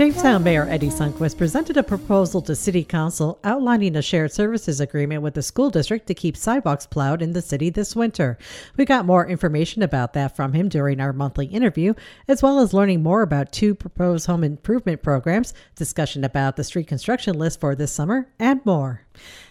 Jamestown 0.00 0.42
Mayor 0.42 0.66
Eddie 0.66 0.88
Sundquist 0.88 1.36
presented 1.36 1.76
a 1.76 1.82
proposal 1.82 2.40
to 2.40 2.56
City 2.56 2.82
Council 2.82 3.38
outlining 3.44 3.96
a 3.96 4.00
shared 4.00 4.32
services 4.32 4.80
agreement 4.80 5.20
with 5.20 5.34
the 5.34 5.42
school 5.42 5.68
district 5.68 6.06
to 6.06 6.14
keep 6.14 6.38
sidewalks 6.38 6.86
plowed 6.86 7.20
in 7.20 7.34
the 7.34 7.42
city 7.42 7.68
this 7.68 7.94
winter. 7.94 8.38
We 8.78 8.86
got 8.86 9.04
more 9.04 9.28
information 9.28 9.82
about 9.82 10.14
that 10.14 10.34
from 10.34 10.54
him 10.54 10.70
during 10.70 11.02
our 11.02 11.12
monthly 11.12 11.44
interview, 11.44 11.92
as 12.26 12.42
well 12.42 12.60
as 12.60 12.72
learning 12.72 13.02
more 13.02 13.20
about 13.20 13.52
two 13.52 13.74
proposed 13.74 14.24
home 14.24 14.42
improvement 14.42 15.02
programs, 15.02 15.52
discussion 15.76 16.24
about 16.24 16.56
the 16.56 16.64
street 16.64 16.86
construction 16.86 17.38
list 17.38 17.60
for 17.60 17.74
this 17.74 17.92
summer, 17.92 18.26
and 18.38 18.64
more. 18.64 19.02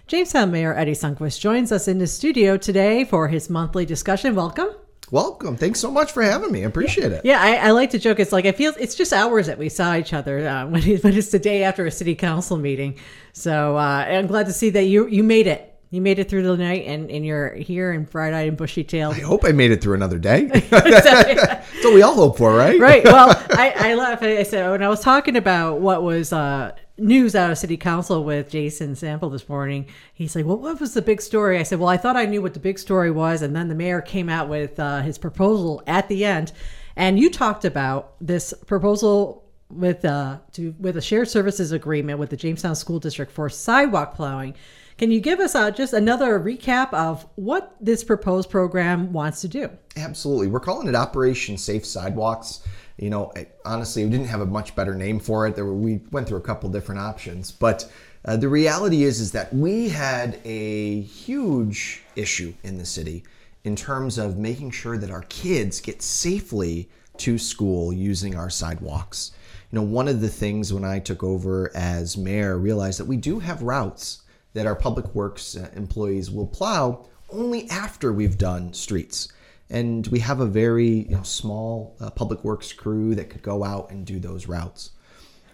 Jamestown 0.07 0.50
Mayor 0.50 0.73
Eddie 0.73 0.93
Sundquist 0.93 1.39
joins 1.39 1.71
us 1.71 1.88
in 1.88 2.00
the 2.00 2.07
studio 2.07 2.57
today 2.57 3.05
for 3.05 3.27
his 3.27 3.52
monthly 3.52 3.86
discussion. 3.86 4.34
Welcome. 4.34 4.79
Welcome. 5.12 5.57
Thanks 5.57 5.80
so 5.80 5.89
much 5.89 6.12
for 6.12 6.21
having 6.21 6.52
me. 6.52 6.64
I 6.64 6.68
appreciate 6.68 7.12
it. 7.12 7.25
Yeah, 7.25 7.42
I, 7.42 7.55
I 7.55 7.71
like 7.71 7.89
to 7.92 8.00
joke. 8.00 8.20
It's 8.20 8.32
like 8.32 8.46
I 8.46 8.52
feel 8.52 8.73
it's 8.80 8.96
just 8.96 9.12
hours 9.12 9.48
that 9.48 9.57
we 9.57 9.70
saw 9.70 9.96
each 9.96 10.14
other 10.14 10.48
uh, 10.48 10.68
when, 10.70 10.84
it, 10.88 11.04
when 11.04 11.14
it's 11.14 11.32
the 11.32 11.39
day 11.39 11.64
after 11.64 11.86
a 11.86 11.92
city 11.92 12.16
council 12.16 12.57
meeting. 12.57 12.97
So 13.33 13.75
uh, 13.78 14.06
I'm 14.07 14.28
glad 14.28 14.46
to 14.47 14.54
see 14.54 14.69
that 14.71 14.83
you 14.83 15.07
you 15.07 15.24
made 15.24 15.47
it. 15.47 15.66
You 15.92 16.02
made 16.02 16.20
it 16.20 16.29
through 16.29 16.43
the 16.43 16.56
night, 16.56 16.86
and, 16.86 17.10
and 17.10 17.25
you're 17.25 17.56
here 17.56 17.92
and 17.92 18.07
bright 18.07 18.32
eyed 18.32 18.47
and 18.47 18.56
bushy 18.56 18.84
tailed. 18.84 19.16
I 19.16 19.21
hope 19.21 19.43
I 19.43 19.52
made 19.52 19.71
it 19.71 19.82
through 19.82 19.96
another 19.96 20.20
day. 20.20 20.46
That's 20.70 21.84
what 21.84 21.93
we 21.96 22.04
all 22.04 22.14
hope 22.14 22.38
for, 22.38 22.54
right? 22.54 22.80
Right. 22.80 23.04
Well, 23.04 23.30
I, 23.52 23.74
I 23.75 23.94
laugh. 23.96 24.21
I 24.21 24.44
said 24.44 24.70
when 24.70 24.83
I 24.83 24.88
was 24.88 25.00
talking 25.00 25.36
about 25.36 25.80
what 25.80 26.04
was 26.04 26.32
uh, 26.32 26.74
news 27.00 27.33
out 27.33 27.50
of 27.50 27.57
city 27.57 27.75
council 27.75 28.24
with 28.24 28.52
Jason 28.52 28.96
Sample 28.96 29.32
this 29.32 29.50
morning. 29.50 29.88
He's 30.14 30.36
like, 30.36 30.46
"Well, 30.46 30.57
what 30.60 30.80
was 30.80 30.94
the 30.94 31.02
big 31.02 31.21
story?" 31.21 31.57
I 31.57 31.64
said, 31.64 31.80
"Well, 31.80 31.89
I 31.89 31.97
thought 31.97 32.16
I 32.16 32.25
knew 32.25 32.44
what 32.44 32.53
the 32.53 32.59
big 32.59 32.78
story 32.78 33.09
was," 33.09 33.42
and 33.42 33.56
then 33.56 33.67
the 33.67 33.75
mayor 33.75 34.02
came 34.02 34.30
out 34.30 34.47
with 34.47 34.80
uh, 34.80 35.02
his 35.02 35.17
proposal 35.17 35.81
at 35.88 36.08
the 36.08 36.23
end, 36.23 36.52
and 36.95 37.19
you 37.19 37.31
talked 37.31 37.66
about 37.66 38.14
this 38.22 38.53
proposal 38.67 39.44
with 39.72 40.03
uh 40.03 40.38
to 40.52 40.75
with 40.80 40.97
a 40.97 41.02
shared 41.02 41.28
services 41.28 41.72
agreement 41.72 42.19
with 42.19 42.30
the 42.30 42.38
Jamestown 42.38 42.75
School 42.75 43.00
District 43.00 43.31
for 43.31 43.50
sidewalk 43.50 44.14
plowing. 44.16 44.53
Can 45.00 45.11
you 45.11 45.22
give 45.22 45.39
us 45.39 45.55
uh, 45.55 45.72
just 45.72 45.94
another 45.94 46.38
recap 46.38 46.94
of 46.94 47.25
what 47.36 47.73
this 47.80 48.03
proposed 48.03 48.50
program 48.50 49.14
wants 49.14 49.39
to 49.39 49.47
do? 49.47 49.69
Absolutely. 49.95 50.47
We're 50.47 50.59
calling 50.59 50.89
it 50.89 50.95
Operation 50.95 51.58
Safe 51.58 51.86
Sidewalks. 51.86 52.67
You 52.97 53.09
know, 53.09 53.31
honestly, 53.64 54.03
we 54.03 54.11
didn't 54.11 54.28
have 54.28 54.41
a 54.41 54.45
much 54.45 54.75
better 54.75 54.94
name 54.94 55.22
for 55.22 55.47
it. 55.47 55.56
There 55.56 55.64
were, 55.64 55.73
we 55.73 56.02
went 56.11 56.28
through 56.28 56.39
a 56.39 56.41
couple 56.41 56.67
different 56.67 57.00
options, 57.00 57.50
but 57.50 57.89
uh, 58.25 58.36
the 58.36 58.50
reality 58.50 59.03
is 59.03 59.22
is 59.22 59.31
that 59.31 59.53
we 59.53 59.88
had 59.88 60.38
a 60.44 61.00
huge 61.00 62.03
issue 62.17 62.53
in 62.63 62.78
the 62.78 62.86
city 62.86 63.23
in 63.63 63.78
terms 63.78 64.17
of 64.17 64.38
making 64.38 64.72
sure 64.72 64.97
that 64.97 65.11
our 65.11 65.23
kids 65.30 65.80
get 65.80 66.02
safely 66.02 66.89
to 67.16 67.38
school 67.38 67.94
using 67.94 68.36
our 68.36 68.50
sidewalks. 68.50 69.31
You 69.72 69.80
know, 69.80 69.86
one 69.86 70.09
of 70.09 70.19
the 70.19 70.28
things 70.28 70.73
when 70.73 70.84
I 70.84 71.00
took 71.00 71.23
over 71.23 71.72
as 71.73 72.17
mayor 72.17 72.58
realized 72.58 73.00
that 73.00 73.06
we 73.06 73.16
do 73.16 73.39
have 73.39 73.61
routes 73.61 74.23
that 74.53 74.66
our 74.66 74.75
public 74.75 75.14
works 75.14 75.55
uh, 75.55 75.69
employees 75.75 76.31
will 76.31 76.47
plow 76.47 77.05
only 77.31 77.69
after 77.69 78.11
we've 78.11 78.38
done 78.38 78.73
streets. 78.73 79.31
And 79.69 80.08
we 80.08 80.19
have 80.19 80.39
a 80.39 80.45
very 80.45 80.88
you 80.88 81.16
know, 81.16 81.23
small 81.23 81.95
uh, 82.00 82.09
public 82.09 82.44
works 82.44 82.73
crew 82.73 83.14
that 83.16 83.30
could 83.30 83.44
go 83.44 83.64
out 83.64 83.91
and 83.91 84.06
do 84.06 84.19
those 84.19 84.47
routes. 84.47 84.91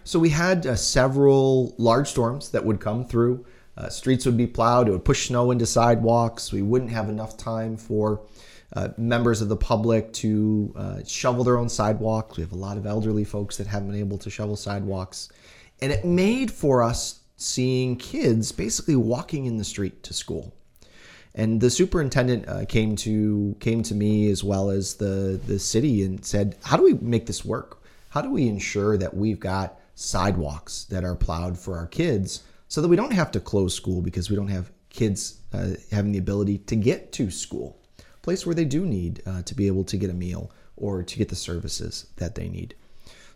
So 0.04 0.18
we 0.18 0.30
had 0.30 0.66
uh, 0.66 0.76
several 0.76 1.74
large 1.78 2.08
storms 2.08 2.50
that 2.50 2.64
would 2.64 2.80
come 2.80 3.04
through. 3.04 3.44
Uh, 3.76 3.90
streets 3.90 4.24
would 4.24 4.36
be 4.36 4.46
plowed, 4.46 4.88
it 4.88 4.92
would 4.92 5.04
push 5.04 5.28
snow 5.28 5.50
into 5.50 5.66
sidewalks. 5.66 6.50
We 6.50 6.62
wouldn't 6.62 6.90
have 6.92 7.10
enough 7.10 7.36
time 7.36 7.76
for 7.76 8.22
uh, 8.74 8.88
members 8.96 9.42
of 9.42 9.48
the 9.48 9.56
public 9.56 10.12
to 10.14 10.72
uh, 10.76 11.00
shovel 11.04 11.44
their 11.44 11.58
own 11.58 11.68
sidewalks. 11.68 12.36
We 12.36 12.42
have 12.42 12.52
a 12.52 12.56
lot 12.56 12.78
of 12.78 12.86
elderly 12.86 13.24
folks 13.24 13.58
that 13.58 13.66
haven't 13.66 13.90
been 13.90 14.00
able 14.00 14.18
to 14.18 14.30
shovel 14.30 14.56
sidewalks. 14.56 15.28
And 15.82 15.92
it 15.92 16.04
made 16.04 16.50
for 16.50 16.82
us 16.82 17.20
seeing 17.36 17.96
kids 17.96 18.52
basically 18.52 18.96
walking 18.96 19.46
in 19.46 19.58
the 19.58 19.64
street 19.64 20.02
to 20.02 20.14
school. 20.14 20.54
And 21.34 21.60
the 21.60 21.70
superintendent 21.70 22.48
uh, 22.48 22.64
came 22.64 22.96
to 22.96 23.54
came 23.60 23.82
to 23.84 23.94
me 23.94 24.30
as 24.30 24.42
well 24.42 24.70
as 24.70 24.94
the 24.94 25.38
the 25.46 25.58
city 25.58 26.02
and 26.02 26.24
said, 26.24 26.56
"How 26.64 26.78
do 26.78 26.82
we 26.82 26.94
make 26.94 27.26
this 27.26 27.44
work? 27.44 27.82
How 28.08 28.22
do 28.22 28.30
we 28.30 28.48
ensure 28.48 28.96
that 28.96 29.14
we've 29.14 29.38
got 29.38 29.78
sidewalks 29.94 30.84
that 30.84 31.04
are 31.04 31.14
plowed 31.14 31.58
for 31.58 31.76
our 31.76 31.86
kids, 31.86 32.42
so 32.68 32.80
that 32.80 32.88
we 32.88 32.96
don't 32.96 33.12
have 33.12 33.30
to 33.32 33.40
close 33.40 33.74
school 33.74 34.00
because 34.00 34.30
we 34.30 34.36
don't 34.36 34.48
have 34.48 34.72
kids 34.88 35.40
uh, 35.52 35.68
having 35.90 36.12
the 36.12 36.18
ability 36.18 36.58
to 36.58 36.76
get 36.76 37.12
to 37.12 37.30
school, 37.30 37.78
a 37.98 38.20
place 38.22 38.46
where 38.46 38.54
they 38.54 38.64
do 38.64 38.86
need 38.86 39.22
uh, 39.26 39.42
to 39.42 39.54
be 39.54 39.66
able 39.66 39.84
to 39.84 39.98
get 39.98 40.08
a 40.08 40.14
meal 40.14 40.50
or 40.76 41.02
to 41.02 41.18
get 41.18 41.28
the 41.28 41.36
services 41.36 42.06
that 42.16 42.34
they 42.34 42.48
need." 42.48 42.74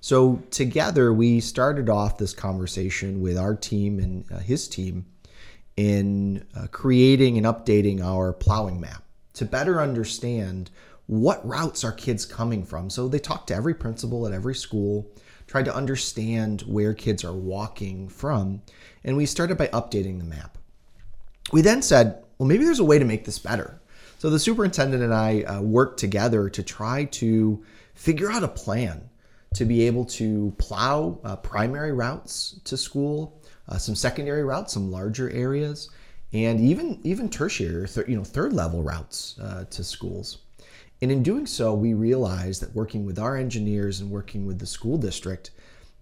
So 0.00 0.42
together 0.50 1.12
we 1.12 1.40
started 1.40 1.90
off 1.90 2.16
this 2.16 2.32
conversation 2.32 3.20
with 3.20 3.36
our 3.36 3.54
team 3.54 3.98
and 3.98 4.24
uh, 4.32 4.38
his 4.38 4.66
team 4.66 5.06
in 5.76 6.46
uh, 6.56 6.66
creating 6.68 7.36
and 7.36 7.46
updating 7.46 8.02
our 8.02 8.32
plowing 8.32 8.80
map 8.80 9.02
to 9.34 9.44
better 9.44 9.80
understand 9.80 10.70
what 11.06 11.46
routes 11.46 11.84
are 11.84 11.92
kids 11.92 12.24
coming 12.24 12.64
from. 12.64 12.88
So 12.88 13.08
they 13.08 13.18
talked 13.18 13.48
to 13.48 13.54
every 13.54 13.74
principal 13.74 14.26
at 14.26 14.32
every 14.32 14.54
school, 14.54 15.10
tried 15.46 15.66
to 15.66 15.74
understand 15.74 16.62
where 16.62 16.94
kids 16.94 17.24
are 17.24 17.34
walking 17.34 18.08
from, 18.08 18.62
and 19.04 19.16
we 19.16 19.26
started 19.26 19.58
by 19.58 19.66
updating 19.68 20.18
the 20.18 20.24
map. 20.24 20.56
We 21.52 21.62
then 21.62 21.82
said, 21.82 22.22
well, 22.38 22.46
maybe 22.46 22.64
there's 22.64 22.78
a 22.78 22.84
way 22.84 22.98
to 22.98 23.04
make 23.04 23.24
this 23.24 23.38
better. 23.38 23.80
So 24.18 24.30
the 24.30 24.38
superintendent 24.38 25.02
and 25.02 25.12
I 25.12 25.42
uh, 25.42 25.60
worked 25.60 25.98
together 25.98 26.48
to 26.48 26.62
try 26.62 27.04
to 27.04 27.64
figure 27.94 28.30
out 28.30 28.44
a 28.44 28.48
plan 28.48 29.09
to 29.54 29.64
be 29.64 29.82
able 29.82 30.04
to 30.04 30.54
plow 30.58 31.18
uh, 31.24 31.36
primary 31.36 31.92
routes 31.92 32.60
to 32.64 32.76
school, 32.76 33.40
uh, 33.68 33.78
some 33.78 33.96
secondary 33.96 34.44
routes, 34.44 34.72
some 34.72 34.90
larger 34.90 35.28
areas, 35.30 35.90
and 36.32 36.60
even 36.60 37.00
even 37.02 37.28
tertiary, 37.28 37.88
th- 37.88 38.06
you 38.08 38.16
know, 38.16 38.22
third 38.22 38.52
level 38.52 38.82
routes 38.82 39.38
uh, 39.40 39.64
to 39.70 39.82
schools. 39.82 40.38
And 41.02 41.10
in 41.10 41.22
doing 41.22 41.46
so, 41.46 41.74
we 41.74 41.94
realized 41.94 42.62
that 42.62 42.74
working 42.74 43.04
with 43.04 43.18
our 43.18 43.36
engineers 43.36 44.00
and 44.00 44.10
working 44.10 44.46
with 44.46 44.58
the 44.58 44.66
school 44.66 44.98
district, 44.98 45.50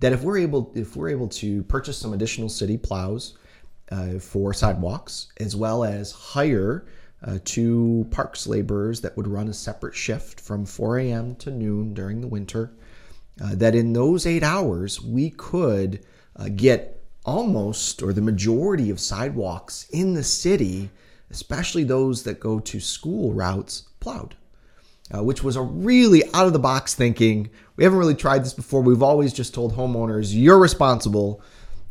that 0.01 0.13
if 0.13 0.23
we're 0.23 0.39
able 0.39 0.71
if 0.75 0.95
we're 0.95 1.09
able 1.09 1.29
to 1.29 1.63
purchase 1.65 1.97
some 1.97 2.13
additional 2.13 2.51
city 2.51 2.77
plows 2.77 3.39
uh, 3.91 4.19
for 4.19 4.53
sidewalks, 4.53 5.29
as 5.39 5.57
well 5.57 5.85
as 5.85 6.13
hire 6.13 6.85
uh, 7.25 7.39
two 7.45 8.07
parks 8.11 8.47
laborers 8.47 9.01
that 9.01 9.17
would 9.17 9.27
run 9.27 9.49
a 9.49 9.55
separate 9.55 9.95
shift 9.95 10.39
from 10.39 10.67
4 10.67 10.99
a.m. 10.99 11.35
to 11.37 11.51
noon 11.51 11.95
during 11.95 12.21
the 12.21 12.29
winter 12.29 12.73
uh, 13.43 13.55
that 13.55 13.75
in 13.75 13.93
those 13.93 14.27
eight 14.27 14.43
hours 14.43 15.01
we 15.01 15.31
could 15.31 16.05
uh, 16.37 16.49
get 16.55 17.03
almost 17.25 18.03
or 18.03 18.13
the 18.13 18.23
majority 18.23 18.91
of 18.91 18.99
sidewalks 19.01 19.87
in 19.91 20.15
the 20.15 20.25
city, 20.25 20.91
especially 21.31 21.85
those 21.85 22.23
that 22.23 22.41
go 22.41 22.59
to 22.59 22.81
school 22.81 23.33
routes, 23.33 23.89
plowed. 24.01 24.35
Uh, 25.11 25.25
which 25.25 25.43
was 25.43 25.57
a 25.57 25.63
really 25.63 26.23
out 26.35 26.47
of 26.47 26.53
the 26.53 26.59
box 26.59 26.95
thinking. 26.95 27.49
We 27.77 27.85
haven't 27.85 27.99
really 27.99 28.15
tried 28.15 28.45
this 28.45 28.53
before. 28.53 28.83
We've 28.83 29.03
always 29.03 29.33
just 29.33 29.55
told 29.55 29.73
homeowners, 29.73 30.35
you're 30.35 30.59
responsible. 30.59 31.41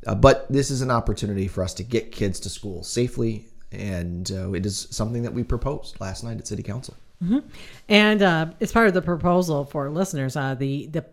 Uh, 0.06 0.14
but 0.14 0.46
this 0.52 0.69
is 0.69 0.84
an 0.84 0.91
opportunity 0.91 1.47
for 1.47 1.64
us 1.64 1.74
to 1.75 1.84
get 1.84 2.12
kids 2.12 2.40
to 2.41 2.50
school 2.50 2.84
safely. 2.84 3.47
And 3.72 4.31
uh, 4.31 4.53
it 4.53 4.68
is 4.68 4.88
something 4.91 5.24
that 5.24 5.34
we 5.34 5.44
proposed 5.44 6.00
last 6.00 6.24
night 6.24 6.38
at 6.38 6.46
City 6.47 6.62
Council. 6.62 6.96
Mm-hmm. 7.23 7.39
And 7.89 8.22
uh, 8.22 8.47
as 8.61 8.72
part 8.72 8.88
of 8.88 8.94
the 8.94 9.01
proposal 9.01 9.66
for 9.66 9.89
listeners, 9.89 10.35
uh, 10.35 10.55
the 10.55 10.88
the 10.88 11.05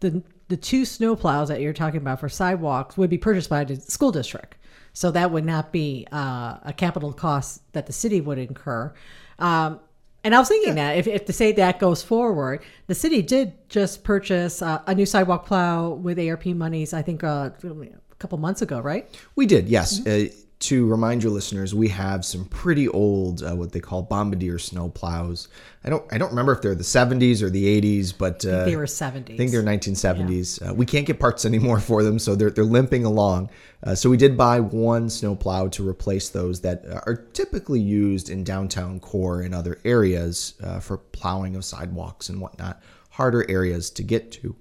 the 0.00 0.22
the 0.48 0.56
two 0.56 0.84
snow 0.84 1.14
plows 1.14 1.48
that 1.48 1.60
you're 1.60 1.72
talking 1.72 2.00
about 2.00 2.20
for 2.20 2.28
sidewalks 2.28 2.96
would 2.96 3.10
be 3.10 3.18
purchased 3.18 3.50
by 3.50 3.64
the 3.64 3.76
school 3.76 4.12
district, 4.12 4.56
so 4.92 5.10
that 5.10 5.30
would 5.30 5.44
not 5.44 5.72
be 5.72 6.06
uh, 6.12 6.58
a 6.62 6.74
capital 6.76 7.12
cost 7.12 7.62
that 7.72 7.86
the 7.86 7.92
city 7.92 8.20
would 8.20 8.38
incur. 8.38 8.92
Um, 9.38 9.80
and 10.24 10.34
I 10.34 10.38
was 10.38 10.48
thinking 10.48 10.76
yeah. 10.76 10.92
that 10.92 10.98
if, 10.98 11.06
if 11.06 11.24
to 11.26 11.32
say 11.32 11.52
that 11.52 11.78
goes 11.78 12.02
forward, 12.02 12.62
the 12.86 12.94
city 12.94 13.22
did 13.22 13.52
just 13.68 14.04
purchase 14.04 14.62
uh, 14.62 14.80
a 14.86 14.94
new 14.94 15.06
sidewalk 15.06 15.46
plow 15.46 15.90
with 15.90 16.18
ARP 16.18 16.46
monies. 16.46 16.92
I 16.92 17.02
think 17.02 17.24
uh, 17.24 17.50
a 17.62 18.16
couple 18.18 18.38
months 18.38 18.62
ago, 18.62 18.80
right? 18.80 19.08
We 19.34 19.46
did, 19.46 19.68
yes. 19.68 20.00
Mm-hmm. 20.00 20.28
Uh, 20.28 20.38
to 20.62 20.86
remind 20.86 21.22
your 21.22 21.32
listeners, 21.32 21.74
we 21.74 21.88
have 21.88 22.24
some 22.24 22.44
pretty 22.44 22.88
old, 22.88 23.42
uh, 23.42 23.54
what 23.54 23.72
they 23.72 23.80
call 23.80 24.02
bombardier 24.02 24.58
snow 24.58 24.88
plows. 24.88 25.48
I 25.84 25.90
don't, 25.90 26.04
I 26.12 26.18
don't 26.18 26.30
remember 26.30 26.52
if 26.52 26.62
they're 26.62 26.74
the 26.74 26.84
70s 26.84 27.42
or 27.42 27.50
the 27.50 27.80
80s, 27.80 28.16
but 28.16 28.46
uh, 28.46 28.64
they 28.64 28.76
were 28.76 28.84
70s. 28.84 29.34
I 29.34 29.36
think 29.36 29.50
they're 29.50 29.62
1970s. 29.62 30.60
Yeah. 30.60 30.70
Uh, 30.70 30.74
we 30.74 30.86
can't 30.86 31.06
get 31.06 31.18
parts 31.18 31.44
anymore 31.52 31.80
for 31.80 32.02
them, 32.02 32.18
so 32.18 32.34
they're 32.34 32.50
they're 32.50 32.64
limping 32.64 33.04
along. 33.04 33.50
Uh, 33.84 33.94
so 33.94 34.08
we 34.08 34.16
did 34.16 34.36
buy 34.36 34.60
one 34.60 35.10
snow 35.10 35.34
plow 35.34 35.66
to 35.68 35.88
replace 35.88 36.28
those 36.28 36.60
that 36.60 36.84
are 37.06 37.26
typically 37.32 37.80
used 37.80 38.30
in 38.30 38.44
downtown 38.44 39.00
core 39.00 39.40
and 39.40 39.54
other 39.54 39.80
areas 39.84 40.54
uh, 40.62 40.78
for 40.78 40.98
plowing 40.98 41.56
of 41.56 41.64
sidewalks 41.64 42.28
and 42.28 42.40
whatnot, 42.40 42.80
harder 43.10 43.44
areas 43.50 43.90
to 43.90 44.02
get 44.02 44.30
to. 44.30 44.54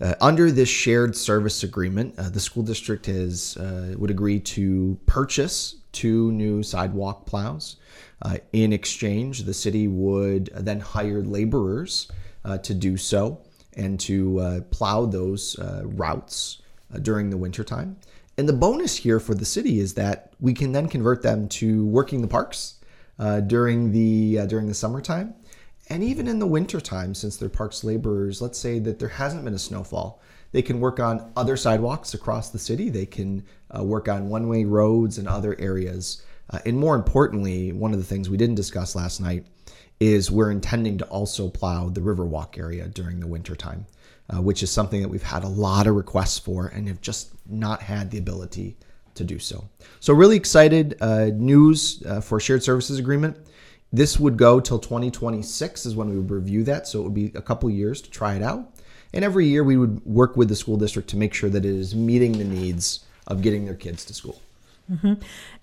Uh, 0.00 0.14
under 0.20 0.50
this 0.50 0.68
shared 0.68 1.16
service 1.16 1.62
agreement, 1.62 2.14
uh, 2.18 2.28
the 2.28 2.40
school 2.40 2.62
district 2.62 3.06
has 3.06 3.56
uh, 3.56 3.94
would 3.96 4.10
agree 4.10 4.38
to 4.38 4.98
purchase 5.06 5.76
two 5.92 6.30
new 6.32 6.62
sidewalk 6.62 7.24
plows. 7.24 7.76
Uh, 8.20 8.36
in 8.52 8.72
exchange, 8.72 9.44
the 9.44 9.54
city 9.54 9.88
would 9.88 10.50
then 10.54 10.80
hire 10.80 11.22
laborers 11.22 12.10
uh, 12.44 12.58
to 12.58 12.74
do 12.74 12.96
so 12.96 13.40
and 13.76 13.98
to 13.98 14.38
uh, 14.40 14.60
plow 14.70 15.06
those 15.06 15.56
routes 15.84 16.62
during 17.02 17.30
the 17.30 17.36
wintertime. 17.36 17.96
And 18.38 18.48
the 18.48 18.52
bonus 18.52 18.96
here 18.96 19.18
for 19.18 19.34
the 19.34 19.44
city 19.44 19.80
is 19.80 19.94
that 19.94 20.32
we 20.40 20.52
can 20.52 20.72
then 20.72 20.88
convert 20.88 21.22
them 21.22 21.48
to 21.48 21.86
working 21.86 22.20
the 22.20 22.28
parks 22.28 22.74
during 23.46 23.92
the 23.92 24.46
during 24.46 24.66
the 24.66 24.74
summertime, 24.74 25.34
and 25.88 26.02
even 26.02 26.26
in 26.28 26.38
the 26.38 26.46
wintertime, 26.46 27.14
since 27.14 27.36
they're 27.36 27.48
parks 27.48 27.84
laborers. 27.84 28.42
Let's 28.42 28.58
say 28.58 28.78
that 28.80 28.98
there 28.98 29.08
hasn't 29.08 29.44
been 29.44 29.54
a 29.54 29.58
snowfall, 29.58 30.20
they 30.52 30.62
can 30.62 30.80
work 30.80 31.00
on 31.00 31.32
other 31.36 31.56
sidewalks 31.56 32.14
across 32.14 32.50
the 32.50 32.58
city. 32.58 32.88
They 32.88 33.06
can 33.06 33.44
uh, 33.76 33.82
work 33.82 34.08
on 34.08 34.28
one-way 34.28 34.64
roads 34.64 35.18
and 35.18 35.28
other 35.28 35.54
areas. 35.58 36.22
Uh, 36.50 36.60
and 36.64 36.78
more 36.78 36.94
importantly, 36.94 37.72
one 37.72 37.92
of 37.92 37.98
the 37.98 38.04
things 38.04 38.30
we 38.30 38.36
didn't 38.36 38.54
discuss 38.54 38.94
last 38.94 39.20
night 39.20 39.46
is 39.98 40.30
we're 40.30 40.50
intending 40.50 40.98
to 40.98 41.04
also 41.08 41.48
plow 41.48 41.88
the 41.88 42.00
Riverwalk 42.00 42.58
area 42.58 42.86
during 42.88 43.18
the 43.20 43.26
wintertime, 43.26 43.86
uh, 44.30 44.40
which 44.40 44.62
is 44.62 44.70
something 44.70 45.02
that 45.02 45.08
we've 45.08 45.22
had 45.22 45.44
a 45.44 45.48
lot 45.48 45.86
of 45.86 45.94
requests 45.94 46.38
for 46.38 46.68
and 46.68 46.88
have 46.88 47.00
just 47.00 47.32
not 47.46 47.82
had 47.82 48.10
the 48.10 48.18
ability 48.18 48.76
to 49.14 49.24
do 49.24 49.38
so. 49.38 49.68
So, 50.00 50.12
really 50.12 50.36
excited 50.36 50.96
uh, 51.00 51.26
news 51.26 52.02
uh, 52.06 52.20
for 52.20 52.38
shared 52.38 52.62
services 52.62 52.98
agreement. 52.98 53.36
This 53.92 54.18
would 54.18 54.36
go 54.36 54.60
till 54.60 54.78
2026 54.78 55.86
is 55.86 55.94
when 55.94 56.10
we 56.10 56.16
would 56.16 56.30
review 56.30 56.64
that. 56.64 56.86
So, 56.86 57.00
it 57.00 57.04
would 57.04 57.14
be 57.14 57.32
a 57.34 57.42
couple 57.42 57.70
years 57.70 58.02
to 58.02 58.10
try 58.10 58.34
it 58.34 58.42
out. 58.42 58.72
And 59.14 59.24
every 59.24 59.46
year 59.46 59.64
we 59.64 59.76
would 59.76 60.04
work 60.04 60.36
with 60.36 60.48
the 60.48 60.56
school 60.56 60.76
district 60.76 61.08
to 61.10 61.16
make 61.16 61.32
sure 61.32 61.48
that 61.48 61.64
it 61.64 61.74
is 61.74 61.94
meeting 61.94 62.32
the 62.32 62.44
needs 62.44 63.04
of 63.26 63.42
getting 63.42 63.64
their 63.64 63.74
kids 63.74 64.04
to 64.06 64.14
school. 64.14 64.40
Mm-hmm. 64.90 65.14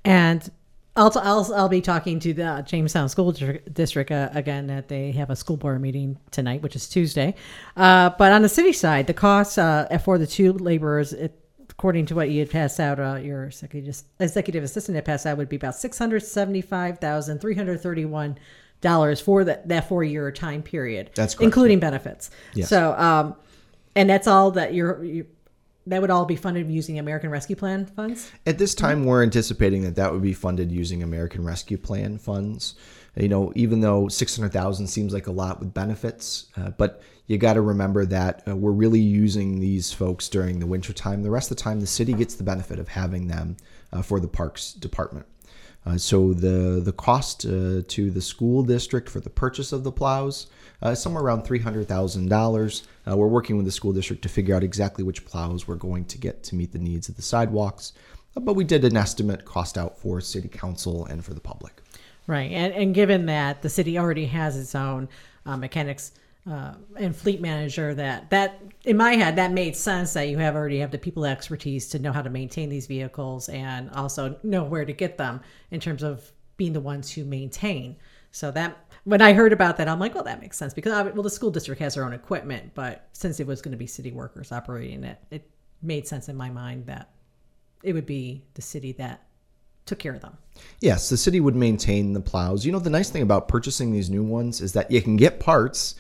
And 0.06 0.52
I'll, 0.96 1.10
t- 1.10 1.20
I'll, 1.22 1.54
I'll 1.54 1.70
be 1.70 1.82
talking 1.82 2.20
to 2.20 2.34
the 2.34 2.64
Jamestown 2.68 3.10
School 3.10 3.32
District 3.32 4.12
uh, 4.12 4.30
again 4.34 4.68
that 4.68 4.90
they 4.90 5.12
have 5.14 5.30
a 5.30 5.36
school 5.36 5.58
board 5.58 5.82
meeting 5.82 6.18
tonight, 6.30 6.62
which 6.62 6.76
is 6.76 6.88
Tuesday. 6.88 7.34
Uh, 7.76 8.12
but 8.18 8.32
on 8.32 8.44
the 8.44 8.50
city 8.50 8.74
side, 8.74 9.08
the 9.08 9.14
costs 9.14 9.58
uh, 9.58 10.00
for 10.04 10.18
the 10.18 10.28
two 10.28 10.54
laborers, 10.54 11.14
it, 11.14 11.40
according 11.74 12.06
to 12.06 12.16
what 12.16 12.30
you 12.30 12.40
had 12.40 12.50
passed 12.50 12.80
out, 12.80 13.00
uh, 13.00 13.16
your 13.16 13.46
executive, 13.46 14.02
executive 14.20 14.64
assistant 14.64 14.96
had 14.96 15.06
passed 15.06 15.26
out, 15.26 15.38
would 15.38 15.50
be 15.50 15.56
about 15.58 15.76
six 15.76 15.98
hundred 15.98 16.22
seventy-five 16.22 17.00
thousand 17.00 17.40
three 17.40 17.56
hundred 17.56 17.82
thirty-one 17.82 18.38
dollars 18.82 19.20
for 19.20 19.44
that 19.44 19.68
that 19.68 19.90
four-year 19.90 20.32
time 20.32 20.62
period. 20.62 21.10
That's 21.16 21.36
correct. 21.36 21.46
including 21.46 21.80
benefits. 21.80 22.30
Yes. 22.54 22.70
So, 22.70 22.94
um, 22.94 23.36
and 23.96 24.10
that's 24.10 24.28
all 24.28 24.52
that 24.52 24.74
you're, 24.74 25.04
you 25.04 25.26
that 25.86 26.00
would 26.00 26.10
all 26.10 26.26
be 26.26 26.38
funded 26.38 26.70
using 26.70 26.98
American 26.98 27.30
Rescue 27.30 27.58
Plan 27.58 27.86
funds? 27.86 28.32
At 28.46 28.58
this 28.58 28.74
time, 28.74 29.04
we're 29.04 29.22
anticipating 29.22 29.82
that 29.84 29.96
that 29.96 30.14
would 30.14 30.22
be 30.22 30.34
funded 30.34 30.72
using 30.72 31.04
American 31.04 31.44
Rescue 31.44 31.78
Plan 31.78 32.18
funds. 32.18 32.76
You 33.16 33.30
know, 33.30 33.52
even 33.56 33.82
though 33.82 34.08
600,000 34.08 34.88
seems 34.88 35.14
like 35.14 35.28
a 35.28 35.32
lot 35.32 35.60
with 35.60 35.74
benefits, 35.74 36.48
uh, 36.58 36.72
but 36.72 37.04
you 37.28 37.38
got 37.38 37.54
to 37.54 37.62
remember 37.62 38.06
that 38.06 38.44
uh, 38.48 38.56
we're 38.56 38.72
really 38.72 39.00
using 39.00 39.60
these 39.60 39.94
folks 39.94 40.28
during 40.28 40.60
the 40.60 40.66
wintertime. 40.66 41.22
The 41.22 41.30
rest 41.30 41.52
of 41.52 41.58
the 41.58 41.64
time, 41.64 41.80
the 41.80 41.88
city 41.88 42.14
gets 42.14 42.36
the 42.36 42.44
benefit 42.44 42.80
of 42.80 42.88
having 42.88 43.28
them 43.28 43.58
uh, 43.92 44.02
for 44.02 44.20
the 44.20 44.28
parks 44.28 44.74
department. 44.74 45.28
Uh, 45.86 45.98
so 45.98 46.34
the 46.34 46.82
the 46.84 46.94
cost 46.94 47.46
uh, 47.46 47.82
to 47.88 48.10
the 48.10 48.22
school 48.22 48.64
district 48.64 49.10
for 49.10 49.20
the 49.20 49.30
purchase 49.30 49.74
of 49.74 49.84
the 49.84 49.92
plows 49.92 50.48
uh, 50.82 50.96
somewhere 50.96 51.22
around 51.22 51.44
three 51.44 51.60
hundred 51.60 51.88
thousand 51.90 52.30
dollars. 52.30 52.84
We're 53.06 53.28
working 53.28 53.58
with 53.58 53.66
the 53.66 53.72
school 53.72 53.92
district 53.92 54.22
to 54.24 54.30
figure 54.30 54.56
out 54.56 54.64
exactly 54.64 55.04
which 55.04 55.26
plows 55.26 55.68
we're 55.68 55.76
going 55.76 56.06
to 56.06 56.18
get 56.18 56.42
to 56.44 56.56
meet 56.56 56.72
the 56.72 56.80
needs 56.80 57.10
of 57.10 57.18
the 57.18 57.22
sidewalks. 57.22 57.92
But 58.34 58.54
we 58.54 58.64
did 58.64 58.86
an 58.86 58.98
estimate 58.98 59.46
cost 59.46 59.78
out 59.78 60.00
for 60.00 60.20
city 60.22 60.48
council 60.48 61.06
and 61.06 61.24
for 61.24 61.34
the 61.34 61.42
public. 61.42 61.83
Right, 62.26 62.52
and 62.52 62.74
and 62.74 62.96
given 62.96 63.26
that 63.26 63.62
the 63.62 63.70
city 63.70 63.98
already 63.98 64.26
has 64.28 64.58
its 64.58 64.76
own 64.76 65.10
uh, 65.46 65.58
mechanics 65.58 66.14
uh, 66.50 66.74
and 66.98 67.16
fleet 67.16 67.42
manager 67.42 67.94
that 67.94 68.30
that 68.30 68.62
in 68.86 68.98
my 68.98 69.14
head 69.14 69.36
that 69.36 69.52
made 69.52 69.76
sense 69.76 70.14
that 70.14 70.30
you 70.30 70.38
have 70.38 70.56
already 70.56 70.80
have 70.80 70.92
the 70.92 70.98
people 70.98 71.26
expertise 71.26 71.88
to 71.90 72.00
know 72.00 72.12
how 72.12 72.22
to 72.22 72.30
maintain 72.30 72.70
these 72.70 72.88
vehicles 72.88 73.50
and 73.50 73.90
also 73.92 74.38
know 74.44 74.64
where 74.64 74.86
to 74.86 74.94
get 74.94 75.18
them 75.18 75.42
in 75.72 75.80
terms 75.80 76.04
of 76.04 76.32
being 76.56 76.74
the 76.74 76.80
ones 76.80 77.12
who 77.12 77.26
maintain. 77.26 77.96
So 78.32 78.52
that 78.52 78.78
when 79.04 79.22
i 79.22 79.34
heard 79.34 79.54
about 79.54 79.78
that 79.78 79.88
i'm 79.88 80.00
like 80.00 80.16
well 80.16 80.24
that 80.24 80.42
makes 80.42 80.58
sense 80.58 80.74
because 80.74 80.94
I, 80.94 81.04
well 81.04 81.24
the 81.24 81.30
school 81.30 81.52
district 81.52 81.82
has 81.82 81.96
their 81.96 82.06
own 82.06 82.14
equipment 82.14 82.72
but 82.74 83.08
since 83.14 83.40
it 83.40 83.48
was 83.48 83.62
going 83.62 83.72
to 83.72 83.78
be 83.78 83.88
city 83.88 84.12
workers 84.12 84.52
operating 84.52 85.04
it 85.04 85.20
it 85.30 85.50
made 85.82 86.08
sense 86.08 86.30
in 86.30 86.36
my 86.36 86.50
mind 86.50 86.86
that 86.88 87.10
it 87.84 87.94
would 87.94 88.06
be 88.06 88.46
the 88.54 88.62
city 88.62 88.94
that 88.94 89.28
took 89.86 90.00
care 90.00 90.14
of 90.14 90.22
them. 90.22 90.38
Yes, 90.80 91.10
the 91.10 91.18
city 91.18 91.40
would 91.40 91.56
maintain 91.56 92.14
the 92.14 92.20
plows. 92.20 92.66
You 92.66 92.72
know, 92.72 92.80
the 92.80 92.90
nice 92.90 93.10
thing 93.10 93.22
about 93.22 93.48
purchasing 93.48 93.92
these 93.92 94.10
new 94.10 94.24
ones 94.24 94.62
is 94.62 94.74
that 94.74 94.92
you 94.92 95.02
can 95.02 95.16
get 95.16 95.40
parts 95.40 95.96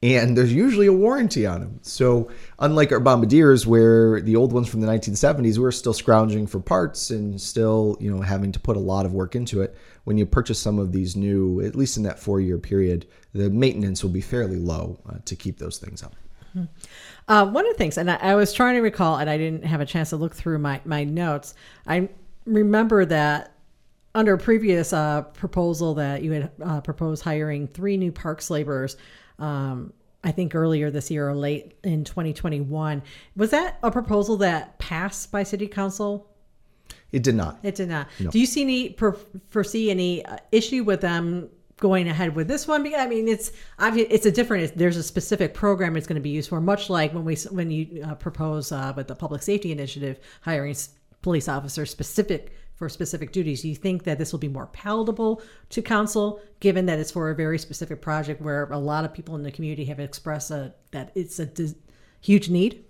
and 0.00 0.36
there's 0.36 0.52
usually 0.52 0.86
a 0.86 0.92
warranty 0.92 1.44
on 1.44 1.60
them. 1.60 1.80
So, 1.82 2.30
unlike 2.60 2.92
our 2.92 3.00
bombardiers, 3.00 3.66
where 3.66 4.20
the 4.20 4.36
old 4.36 4.52
ones 4.52 4.68
from 4.68 4.80
the 4.80 4.86
1970s, 4.86 5.58
we're 5.58 5.72
still 5.72 5.92
scrounging 5.92 6.46
for 6.46 6.60
parts 6.60 7.10
and 7.10 7.40
still, 7.40 7.96
you 7.98 8.14
know, 8.14 8.20
having 8.22 8.52
to 8.52 8.60
put 8.60 8.76
a 8.76 8.80
lot 8.80 9.06
of 9.06 9.12
work 9.12 9.34
into 9.34 9.60
it. 9.60 9.76
When 10.04 10.16
you 10.16 10.24
purchase 10.24 10.60
some 10.60 10.78
of 10.78 10.92
these 10.92 11.16
new, 11.16 11.60
at 11.62 11.74
least 11.74 11.96
in 11.96 12.04
that 12.04 12.20
four-year 12.20 12.58
period, 12.58 13.06
the 13.32 13.50
maintenance 13.50 14.04
will 14.04 14.10
be 14.10 14.20
fairly 14.20 14.56
low 14.56 15.00
uh, 15.08 15.16
to 15.24 15.34
keep 15.34 15.58
those 15.58 15.78
things 15.78 16.02
up. 16.04 16.14
Mm-hmm. 16.56 16.64
Uh, 17.26 17.44
one 17.46 17.66
of 17.66 17.72
the 17.72 17.78
things, 17.78 17.98
and 17.98 18.10
I, 18.10 18.16
I, 18.16 18.34
was 18.36 18.52
trying 18.52 18.76
to 18.76 18.80
recall, 18.80 19.18
and 19.18 19.28
I 19.28 19.36
didn't 19.36 19.64
have 19.64 19.80
a 19.80 19.86
chance 19.86 20.10
to 20.10 20.16
look 20.16 20.34
through 20.34 20.60
my 20.60 20.80
my 20.86 21.04
notes. 21.04 21.54
I 21.86 22.08
remember 22.48 23.04
that 23.04 23.54
under 24.14 24.34
a 24.34 24.38
previous 24.38 24.92
uh, 24.92 25.22
proposal 25.22 25.94
that 25.94 26.22
you 26.22 26.32
had 26.32 26.50
uh, 26.62 26.80
proposed 26.80 27.22
hiring 27.22 27.68
three 27.68 27.96
new 27.96 28.10
parks 28.10 28.50
laborers 28.50 28.96
um, 29.38 29.92
I 30.24 30.32
think 30.32 30.54
earlier 30.54 30.90
this 30.90 31.10
year 31.10 31.28
or 31.28 31.34
late 31.34 31.74
in 31.84 32.04
2021. 32.04 33.02
Was 33.36 33.50
that 33.50 33.78
a 33.82 33.90
proposal 33.90 34.36
that 34.38 34.78
passed 34.78 35.30
by 35.30 35.42
City 35.44 35.68
Council? 35.68 36.28
It 37.12 37.22
did 37.22 37.36
not. 37.36 37.58
It 37.62 37.76
did 37.76 37.88
not. 37.88 38.08
No. 38.18 38.30
Do 38.30 38.38
you 38.38 38.46
see 38.46 38.62
any 38.62 38.90
per, 38.90 39.16
foresee 39.48 39.90
any 39.90 40.24
uh, 40.24 40.38
issue 40.52 40.84
with 40.84 41.00
them 41.00 41.48
going 41.78 42.08
ahead 42.08 42.34
with 42.34 42.48
this 42.48 42.66
one? 42.66 42.82
Because 42.82 43.00
I 43.00 43.06
mean, 43.06 43.28
it's 43.28 43.52
it's 43.80 44.26
a 44.26 44.32
different. 44.32 44.76
There's 44.76 44.96
a 44.96 45.02
specific 45.02 45.54
program 45.54 45.96
it's 45.96 46.06
going 46.06 46.16
to 46.16 46.20
be 46.20 46.30
used 46.30 46.50
for. 46.50 46.60
Much 46.60 46.90
like 46.90 47.14
when 47.14 47.24
we 47.24 47.36
when 47.50 47.70
you 47.70 48.02
uh, 48.04 48.14
propose 48.16 48.72
uh, 48.72 48.92
with 48.96 49.06
the 49.06 49.14
public 49.14 49.42
safety 49.42 49.72
initiative 49.72 50.18
hiring 50.42 50.74
police 51.22 51.48
officers 51.48 51.90
specific 51.90 52.52
for 52.74 52.88
specific 52.88 53.32
duties. 53.32 53.62
Do 53.62 53.68
you 53.68 53.74
think 53.74 54.04
that 54.04 54.18
this 54.18 54.30
will 54.30 54.38
be 54.38 54.48
more 54.48 54.68
palatable 54.68 55.42
to 55.70 55.82
council, 55.82 56.40
given 56.60 56.86
that 56.86 56.98
it's 57.00 57.10
for 57.10 57.30
a 57.30 57.34
very 57.34 57.58
specific 57.58 58.00
project 58.00 58.40
where 58.40 58.64
a 58.70 58.78
lot 58.78 59.04
of 59.04 59.12
people 59.12 59.34
in 59.34 59.42
the 59.42 59.50
community 59.50 59.84
have 59.86 59.98
expressed 59.98 60.52
a, 60.52 60.72
that 60.92 61.10
it's 61.16 61.40
a 61.40 61.48
huge 62.20 62.48
need? 62.48 62.84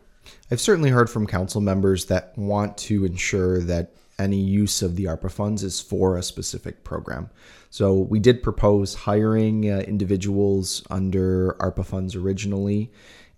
I've 0.51 0.61
certainly 0.61 0.91
heard 0.91 1.09
from 1.09 1.27
council 1.27 1.63
members 1.63 2.05
that 2.07 2.37
want 2.37 2.77
to 2.79 3.07
ensure 3.07 3.63
that 3.63 3.94
any 4.19 4.41
use 4.41 4.82
of 4.82 4.97
the 4.97 5.05
ARPA 5.05 5.31
funds 5.31 5.63
is 5.63 5.81
for 5.81 6.17
a 6.17 6.23
specific 6.23 6.85
program. 6.85 7.31
So 7.70 7.94
we 7.94 8.19
did 8.19 8.43
propose 8.43 8.94
hiring 8.94 9.70
uh, 9.70 9.79
individuals 9.81 10.82
under 10.91 11.56
ARPA 11.61 11.87
funds 11.87 12.15
originally, 12.15 12.93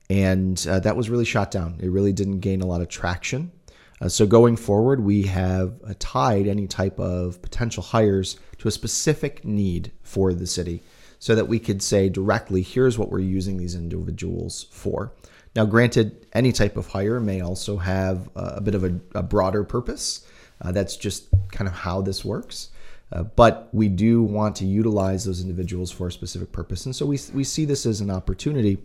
and 0.09 0.66
uh, 0.68 0.80
that 0.80 0.97
was 0.97 1.11
really 1.11 1.25
shot 1.25 1.50
down. 1.50 1.78
It 1.80 1.90
really 1.90 2.12
didn't 2.12 2.40
gain 2.40 2.61
a 2.61 2.66
lot 2.66 2.80
of 2.80 2.88
traction. 2.88 3.52
Uh, 4.00 4.09
so 4.09 4.26
going 4.26 4.57
forward, 4.57 5.00
we 5.00 5.23
have 5.23 5.78
uh, 5.87 5.92
tied 5.99 6.47
any 6.47 6.66
type 6.66 6.99
of 6.99 7.40
potential 7.42 7.83
hires 7.83 8.38
to 8.59 8.69
a 8.69 8.71
specific 8.71 9.45
need 9.45 9.92
for 10.02 10.33
the 10.33 10.47
city 10.47 10.83
so 11.19 11.35
that 11.35 11.47
we 11.49 11.59
could 11.59 11.83
say 11.83 12.09
directly, 12.09 12.62
here's 12.62 12.99
what 12.99 13.11
we're 13.11 13.19
using 13.19 13.59
these 13.59 13.75
individuals 13.75 14.66
for. 14.71 15.12
Now, 15.54 15.66
granted, 15.66 16.26
any 16.33 16.52
type 16.52 16.76
of 16.76 16.87
hire 16.87 17.21
may 17.21 17.40
also 17.42 17.76
have 17.76 18.30
a 18.35 18.61
bit 18.61 18.75
of 18.75 18.85
a, 18.85 18.99
a 19.14 19.23
broader 19.23 19.64
purpose. 19.64 20.26
Uh, 20.62 20.73
that's 20.73 20.97
just 20.97 21.26
kind 21.50 21.69
of 21.69 21.75
how 21.75 22.00
this 22.00 22.25
works. 22.25 22.71
Uh, 23.12 23.25
but 23.25 23.69
we 23.73 23.88
do 23.88 24.23
want 24.23 24.54
to 24.57 24.64
utilize 24.64 25.25
those 25.25 25.42
individuals 25.42 25.90
for 25.90 26.07
a 26.07 26.12
specific 26.12 26.52
purpose. 26.52 26.87
And 26.87 26.95
so 26.95 27.04
we, 27.04 27.19
we 27.35 27.45
see 27.45 27.64
this 27.64 27.85
as 27.85 28.00
an 28.00 28.11
opportunity, 28.11 28.78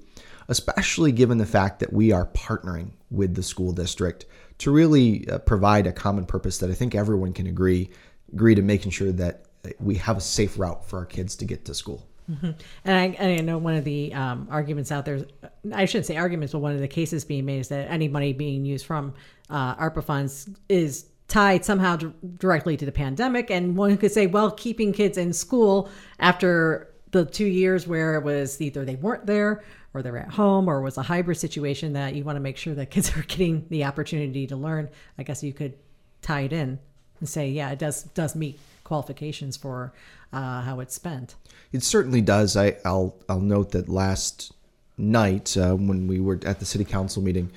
especially 0.47 1.11
given 1.11 1.37
the 1.37 1.45
fact 1.45 1.79
that 1.79 1.93
we 1.93 2.11
are 2.11 2.25
partnering 2.27 2.89
with 3.11 3.35
the 3.35 3.43
school 3.43 3.71
district 3.71 4.25
to 4.59 4.71
really 4.71 5.27
uh, 5.29 5.39
provide 5.39 5.87
a 5.87 5.91
common 5.91 6.25
purpose 6.25 6.57
that 6.59 6.69
I 6.69 6.73
think 6.73 6.95
everyone 6.95 7.33
can 7.33 7.47
agree 7.47 7.89
agree 8.33 8.55
to 8.55 8.61
making 8.61 8.91
sure 8.91 9.11
that 9.11 9.45
we 9.79 9.95
have 9.95 10.17
a 10.17 10.21
safe 10.21 10.57
route 10.57 10.87
for 10.87 10.99
our 10.99 11.05
kids 11.05 11.35
to 11.37 11.45
get 11.45 11.65
to 11.65 11.73
school. 11.73 12.05
Mm-hmm. 12.29 12.51
And, 12.85 12.97
I, 12.97 13.03
and 13.19 13.39
I 13.39 13.43
know 13.43 13.57
one 13.57 13.75
of 13.75 13.83
the 13.83 14.13
um, 14.13 14.47
arguments 14.49 14.91
out 14.91 15.05
there, 15.05 15.25
I 15.73 15.85
shouldn't 15.85 16.07
say 16.07 16.17
arguments, 16.17 16.53
but 16.53 16.59
one 16.59 16.73
of 16.73 16.79
the 16.79 16.87
cases 16.87 17.23
being 17.23 17.45
made 17.45 17.59
is 17.59 17.67
that 17.69 17.89
any 17.89 18.07
money 18.07 18.33
being 18.33 18.65
used 18.65 18.85
from 18.85 19.13
uh, 19.49 19.75
ARPA 19.75 20.03
funds 20.03 20.49
is 20.67 21.05
tied 21.27 21.63
somehow 21.63 21.95
d- 21.95 22.11
directly 22.37 22.77
to 22.77 22.85
the 22.85 22.91
pandemic. 22.91 23.51
And 23.51 23.77
one 23.77 23.97
could 23.97 24.11
say, 24.11 24.27
well, 24.27 24.51
keeping 24.51 24.91
kids 24.91 25.17
in 25.17 25.33
school 25.33 25.89
after 26.19 26.91
the 27.11 27.25
two 27.25 27.45
years 27.45 27.87
where 27.87 28.15
it 28.15 28.23
was 28.23 28.59
either 28.59 28.83
they 28.85 28.95
weren't 28.95 29.25
there 29.25 29.63
or 29.95 30.01
they're 30.01 30.17
at 30.17 30.29
home 30.29 30.67
or 30.67 30.81
was 30.81 30.97
a 30.97 31.03
hybrid 31.03 31.37
situation 31.37 31.93
that 31.93 32.15
you 32.15 32.23
want 32.23 32.35
to 32.35 32.39
make 32.41 32.57
sure 32.57 32.73
that 32.75 32.89
kids 32.89 33.15
are 33.17 33.23
getting 33.23 33.65
the 33.69 33.83
opportunity 33.83 34.47
to 34.47 34.55
learn 34.55 34.89
i 35.17 35.23
guess 35.23 35.43
you 35.43 35.53
could 35.53 35.73
tie 36.21 36.41
it 36.41 36.53
in 36.53 36.79
and 37.19 37.29
say 37.29 37.49
yeah 37.49 37.71
it 37.71 37.79
does 37.79 38.03
does 38.03 38.35
meet 38.35 38.59
qualifications 38.83 39.57
for 39.57 39.93
uh, 40.33 40.61
how 40.61 40.79
it's 40.79 40.93
spent 40.93 41.35
it 41.71 41.83
certainly 41.83 42.21
does 42.21 42.55
I, 42.55 42.77
will 42.85 43.17
I'll 43.27 43.39
note 43.39 43.71
that 43.71 43.89
last 43.89 44.53
night 44.97 45.57
uh, 45.57 45.75
when 45.75 46.07
we 46.07 46.19
were 46.19 46.39
at 46.45 46.59
the 46.59 46.65
city 46.65 46.85
council 46.85 47.21
meeting 47.21 47.51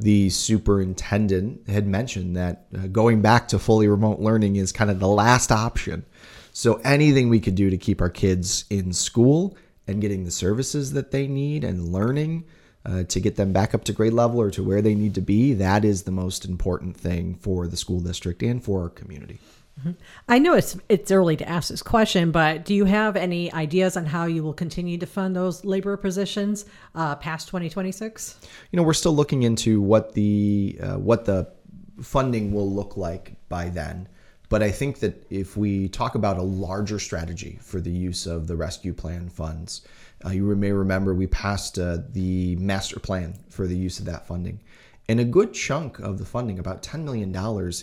the 0.00 0.28
superintendent 0.30 1.68
had 1.68 1.86
mentioned 1.86 2.36
that 2.36 2.66
uh, 2.76 2.86
going 2.88 3.22
back 3.22 3.48
to 3.48 3.58
fully 3.58 3.88
remote 3.88 4.18
learning 4.20 4.56
is 4.56 4.72
kind 4.72 4.90
of 4.90 4.98
the 4.98 5.08
last 5.08 5.52
option. 5.52 6.04
So 6.52 6.74
anything 6.84 7.28
we 7.28 7.40
could 7.40 7.54
do 7.54 7.70
to 7.70 7.76
keep 7.76 8.00
our 8.00 8.10
kids 8.10 8.64
in 8.70 8.92
school 8.92 9.56
and 9.86 10.00
getting 10.00 10.24
the 10.24 10.30
services 10.30 10.92
that 10.92 11.10
they 11.10 11.26
need 11.26 11.64
and 11.64 11.92
learning 11.92 12.44
uh, 12.86 13.04
to 13.04 13.20
get 13.20 13.36
them 13.36 13.52
back 13.52 13.74
up 13.74 13.84
to 13.84 13.92
grade 13.92 14.12
level 14.12 14.40
or 14.40 14.50
to 14.50 14.62
where 14.62 14.82
they 14.82 14.94
need 14.94 15.14
to 15.14 15.20
be, 15.20 15.54
that 15.54 15.84
is 15.84 16.02
the 16.02 16.10
most 16.10 16.44
important 16.44 16.96
thing 16.96 17.34
for 17.34 17.66
the 17.66 17.76
school 17.76 18.00
district 18.00 18.42
and 18.42 18.62
for 18.62 18.82
our 18.82 18.88
community. 18.88 19.40
Mm-hmm. 19.80 19.92
I 20.28 20.38
know 20.38 20.54
it's 20.54 20.76
it's 20.88 21.10
early 21.10 21.36
to 21.36 21.48
ask 21.48 21.68
this 21.68 21.82
question, 21.82 22.30
but 22.30 22.64
do 22.64 22.74
you 22.74 22.84
have 22.84 23.16
any 23.16 23.52
ideas 23.52 23.96
on 23.96 24.06
how 24.06 24.26
you 24.26 24.44
will 24.44 24.54
continue 24.54 24.98
to 24.98 25.06
fund 25.06 25.34
those 25.34 25.64
labor 25.64 25.96
positions 25.96 26.64
uh, 26.94 27.16
past 27.16 27.48
2026? 27.48 28.38
You 28.70 28.76
know, 28.76 28.84
we're 28.84 28.92
still 28.92 29.16
looking 29.16 29.42
into 29.42 29.80
what 29.80 30.12
the 30.12 30.78
uh, 30.80 30.94
what 30.98 31.24
the 31.24 31.50
funding 32.00 32.52
will 32.52 32.70
look 32.70 32.96
like 32.96 33.34
by 33.48 33.68
then. 33.68 34.08
But 34.54 34.62
I 34.62 34.70
think 34.70 35.00
that 35.00 35.26
if 35.30 35.56
we 35.56 35.88
talk 35.88 36.14
about 36.14 36.38
a 36.38 36.42
larger 36.42 37.00
strategy 37.00 37.58
for 37.60 37.80
the 37.80 37.90
use 37.90 38.24
of 38.24 38.46
the 38.46 38.54
rescue 38.54 38.92
plan 38.92 39.28
funds, 39.28 39.82
uh, 40.24 40.28
you 40.28 40.44
may 40.54 40.70
remember 40.70 41.12
we 41.12 41.26
passed 41.26 41.76
uh, 41.76 41.98
the 42.10 42.54
master 42.54 43.00
plan 43.00 43.36
for 43.50 43.66
the 43.66 43.76
use 43.76 43.98
of 43.98 44.04
that 44.04 44.28
funding. 44.28 44.60
And 45.08 45.18
a 45.18 45.24
good 45.24 45.54
chunk 45.54 45.98
of 45.98 46.18
the 46.18 46.24
funding, 46.24 46.60
about 46.60 46.84
$10 46.84 47.02
million, 47.02 47.34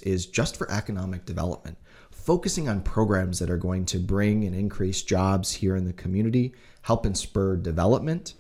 is 0.04 0.25
just 0.28 0.56
for 0.56 0.72
economic 0.72 1.25
development, 1.25 1.78
focusing 2.10 2.70
on 2.70 2.84
programs 2.84 3.40
that 3.40 3.50
are 3.50 3.58
going 3.58 3.84
to 3.88 4.00
bring 4.00 4.46
and 4.46 4.56
increase 4.56 5.04
jobs 5.04 5.51
here 5.51 5.75
in 5.75 5.84
the 5.84 5.92
community, 5.92 6.54
help 6.84 7.06
and 7.06 7.18
spur 7.18 7.58
development, 7.58 8.36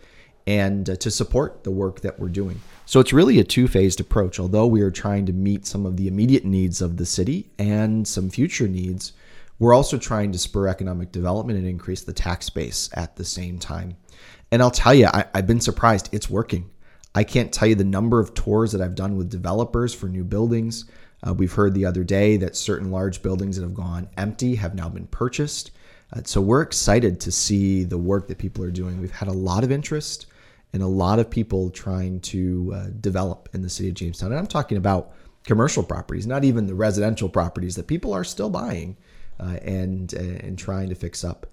and 0.47 0.89
uh, 0.89 0.95
to 0.97 1.11
support 1.11 1.63
the 1.63 1.71
work 1.71 2.01
that 2.01 2.19
we're 2.19 2.29
doing. 2.29 2.61
So 2.85 2.99
it's 2.99 3.13
really 3.13 3.39
a 3.39 3.43
two 3.43 3.67
phased 3.67 3.99
approach. 3.99 4.39
Although 4.39 4.67
we 4.67 4.81
are 4.81 4.91
trying 4.91 5.25
to 5.27 5.33
meet 5.33 5.65
some 5.65 5.85
of 5.85 5.97
the 5.97 6.07
immediate 6.07 6.45
needs 6.45 6.81
of 6.81 6.97
the 6.97 7.05
city 7.05 7.49
and 7.57 8.07
some 8.07 8.29
future 8.29 8.67
needs, 8.67 9.13
we're 9.59 9.73
also 9.73 9.97
trying 9.97 10.31
to 10.31 10.39
spur 10.39 10.67
economic 10.67 11.11
development 11.11 11.59
and 11.59 11.67
increase 11.67 12.01
the 12.01 12.13
tax 12.13 12.49
base 12.49 12.89
at 12.93 13.15
the 13.15 13.23
same 13.23 13.59
time. 13.59 13.95
And 14.51 14.61
I'll 14.61 14.71
tell 14.71 14.93
you, 14.93 15.07
I, 15.07 15.25
have 15.35 15.47
been 15.47 15.61
surprised. 15.61 16.09
It's 16.11 16.29
working. 16.29 16.69
I 17.13 17.23
can't 17.23 17.53
tell 17.53 17.67
you 17.67 17.75
the 17.75 17.83
number 17.83 18.19
of 18.19 18.33
tours 18.33 18.71
that 18.71 18.81
I've 18.81 18.95
done 18.95 19.17
with 19.17 19.29
developers 19.29 19.93
for 19.93 20.07
new 20.07 20.23
buildings. 20.23 20.85
Uh, 21.25 21.33
we've 21.33 21.53
heard 21.53 21.73
the 21.73 21.85
other 21.85 22.03
day 22.03 22.37
that 22.37 22.55
certain 22.55 22.89
large 22.89 23.21
buildings 23.21 23.55
that 23.57 23.63
have 23.63 23.73
gone 23.73 24.09
empty 24.17 24.55
have 24.55 24.75
now 24.75 24.89
been 24.89 25.07
purchased. 25.07 25.71
Uh, 26.13 26.21
so 26.25 26.41
we're 26.41 26.61
excited 26.61 27.19
to 27.21 27.31
see 27.31 27.83
the 27.83 27.97
work 27.97 28.27
that 28.27 28.37
people 28.37 28.63
are 28.63 28.71
doing. 28.71 28.99
We've 28.99 29.11
had 29.11 29.29
a 29.29 29.33
lot 29.33 29.63
of 29.63 29.71
interest 29.71 30.25
and 30.73 30.81
a 30.81 30.87
lot 30.87 31.19
of 31.19 31.29
people 31.29 31.69
trying 31.69 32.19
to 32.21 32.71
uh, 32.73 32.85
develop 32.99 33.49
in 33.53 33.61
the 33.61 33.69
city 33.69 33.89
of 33.89 33.95
Jamestown. 33.95 34.31
And 34.31 34.39
I'm 34.39 34.47
talking 34.47 34.77
about 34.77 35.13
commercial 35.43 35.83
properties, 35.83 36.27
not 36.27 36.43
even 36.43 36.67
the 36.67 36.75
residential 36.75 37.29
properties 37.29 37.75
that 37.75 37.87
people 37.87 38.13
are 38.13 38.23
still 38.23 38.49
buying 38.49 38.97
uh, 39.39 39.57
and 39.63 40.13
uh, 40.13 40.45
and 40.45 40.57
trying 40.57 40.89
to 40.89 40.95
fix 40.95 41.23
up. 41.23 41.47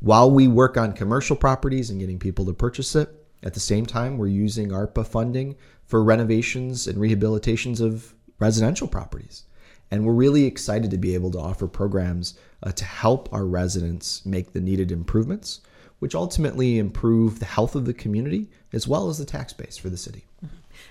While 0.00 0.30
we 0.30 0.48
work 0.48 0.76
on 0.76 0.92
commercial 0.92 1.36
properties 1.36 1.90
and 1.90 2.00
getting 2.00 2.18
people 2.18 2.44
to 2.46 2.52
purchase 2.52 2.96
it, 2.96 3.08
at 3.42 3.54
the 3.54 3.60
same 3.60 3.86
time 3.86 4.18
we're 4.18 4.28
using 4.28 4.70
ARPA 4.70 5.06
funding 5.06 5.56
for 5.84 6.02
renovations 6.02 6.86
and 6.86 6.98
rehabilitations 6.98 7.80
of 7.80 8.14
residential 8.38 8.88
properties. 8.88 9.44
And 9.90 10.06
we're 10.06 10.14
really 10.14 10.44
excited 10.44 10.90
to 10.90 10.98
be 10.98 11.14
able 11.14 11.30
to 11.32 11.38
offer 11.38 11.66
programs 11.66 12.38
uh, 12.62 12.72
to 12.72 12.84
help 12.84 13.28
our 13.32 13.44
residents 13.44 14.24
make 14.24 14.52
the 14.52 14.60
needed 14.60 14.90
improvements 14.90 15.60
which 16.02 16.16
ultimately 16.16 16.80
improve 16.80 17.38
the 17.38 17.44
health 17.44 17.76
of 17.76 17.84
the 17.84 17.94
community 17.94 18.48
as 18.72 18.88
well 18.88 19.08
as 19.08 19.18
the 19.18 19.24
tax 19.24 19.52
base 19.52 19.76
for 19.76 19.88
the 19.88 19.96
city. 19.96 20.24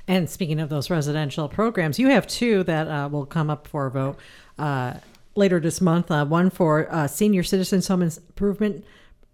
And 0.07 0.29
speaking 0.29 0.57
of 0.61 0.69
those 0.69 0.89
residential 0.89 1.49
programs, 1.49 1.99
you 1.99 2.07
have 2.07 2.25
two 2.27 2.63
that 2.63 2.87
uh, 2.87 3.09
will 3.09 3.25
come 3.25 3.49
up 3.49 3.67
for 3.67 3.87
a 3.87 3.91
vote 3.91 4.17
uh, 4.57 4.93
later 5.35 5.59
this 5.59 5.81
month. 5.81 6.09
Uh, 6.09 6.23
one 6.23 6.49
for 6.49 6.89
uh, 6.89 7.07
senior 7.07 7.43
citizens 7.43 7.89
home 7.89 8.03
improvement 8.03 8.85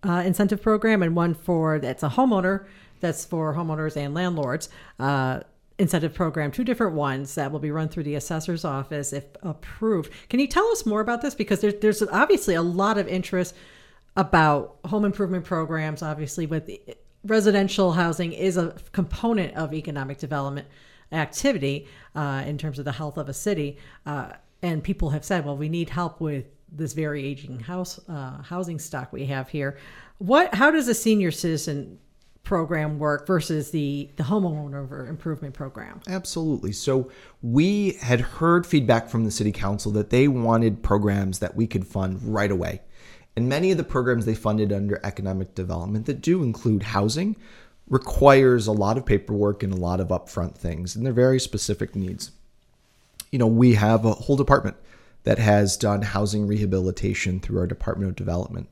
uh, 0.01 0.23
incentive 0.25 0.63
program, 0.63 1.03
and 1.03 1.15
one 1.15 1.35
for 1.35 1.77
that's 1.77 2.01
a 2.01 2.09
homeowner 2.09 2.65
that's 2.99 3.23
for 3.23 3.53
homeowners 3.53 3.95
and 3.95 4.15
landlords 4.15 4.69
uh, 4.99 5.41
incentive 5.77 6.15
program. 6.15 6.51
Two 6.51 6.63
different 6.63 6.95
ones 6.95 7.35
that 7.35 7.51
will 7.51 7.59
be 7.59 7.69
run 7.69 7.87
through 7.87 8.01
the 8.01 8.15
assessor's 8.15 8.65
office 8.65 9.13
if 9.13 9.25
approved. 9.43 10.11
Can 10.29 10.39
you 10.39 10.47
tell 10.47 10.65
us 10.69 10.87
more 10.87 11.01
about 11.01 11.21
this? 11.21 11.35
Because 11.35 11.61
there's 11.61 11.75
there's 11.81 12.01
obviously 12.01 12.55
a 12.55 12.63
lot 12.63 12.97
of 12.97 13.07
interest 13.07 13.53
about 14.17 14.79
home 14.83 15.05
improvement 15.05 15.45
programs, 15.45 16.01
obviously, 16.01 16.45
with 16.47 16.69
residential 17.23 17.93
housing 17.93 18.33
is 18.33 18.57
a 18.57 18.75
component 18.91 19.55
of 19.55 19.73
economic 19.73 20.17
development 20.17 20.67
activity 21.11 21.87
uh, 22.15 22.43
in 22.45 22.57
terms 22.57 22.79
of 22.79 22.85
the 22.85 22.91
health 22.91 23.17
of 23.17 23.29
a 23.29 23.33
city. 23.33 23.77
Uh, 24.05 24.33
and 24.61 24.83
people 24.83 25.11
have 25.11 25.23
said, 25.23 25.45
well, 25.45 25.55
we 25.55 25.69
need 25.69 25.89
help 25.89 26.19
with 26.19 26.45
this 26.69 26.93
very 26.93 27.25
aging 27.25 27.59
house 27.59 27.99
uh, 28.09 28.41
housing 28.41 28.79
stock 28.79 29.13
we 29.13 29.25
have 29.25 29.47
here. 29.47 29.77
What? 30.17 30.53
How 30.53 30.71
does 30.71 30.87
a 30.87 30.93
senior 30.93 31.31
citizen 31.31 31.99
program 32.43 32.97
work 32.97 33.27
versus 33.27 33.71
the 33.71 34.09
the 34.15 34.23
homeowner 34.23 35.07
improvement 35.07 35.53
program? 35.53 36.01
Absolutely. 36.07 36.71
So 36.71 37.09
we 37.41 37.93
had 38.01 38.19
heard 38.19 38.65
feedback 38.65 39.09
from 39.09 39.23
the 39.23 39.31
city 39.31 39.51
council 39.51 39.91
that 39.93 40.09
they 40.09 40.27
wanted 40.27 40.83
programs 40.83 41.39
that 41.39 41.55
we 41.55 41.67
could 41.67 41.85
fund 41.85 42.19
right 42.23 42.51
away. 42.51 42.81
And 43.37 43.47
many 43.47 43.69
of 43.69 43.77
the 43.77 43.83
programs 43.83 44.25
they 44.25 44.33
funded 44.33 44.73
under 44.73 44.99
economic 45.03 45.53
development 45.53 46.07
that 46.07 46.21
do 46.21 46.41
include 46.41 46.81
housing 46.81 47.35
requires 47.87 48.65
a 48.65 48.71
lot 48.71 48.97
of 48.97 49.05
paperwork 49.05 49.61
and 49.61 49.71
a 49.71 49.77
lot 49.77 49.99
of 49.99 50.07
upfront 50.07 50.55
things, 50.55 50.95
and 50.95 51.05
they're 51.05 51.13
very 51.13 51.39
specific 51.39 51.95
needs. 51.95 52.31
You 53.29 53.37
know, 53.37 53.45
we 53.45 53.75
have 53.75 54.05
a 54.05 54.13
whole 54.13 54.37
department 54.37 54.75
that 55.21 55.37
has 55.37 55.77
done 55.77 56.01
housing 56.01 56.47
rehabilitation 56.47 57.39
through 57.39 57.59
our 57.59 57.67
Department 57.67 58.09
of 58.09 58.15
Development. 58.15 58.67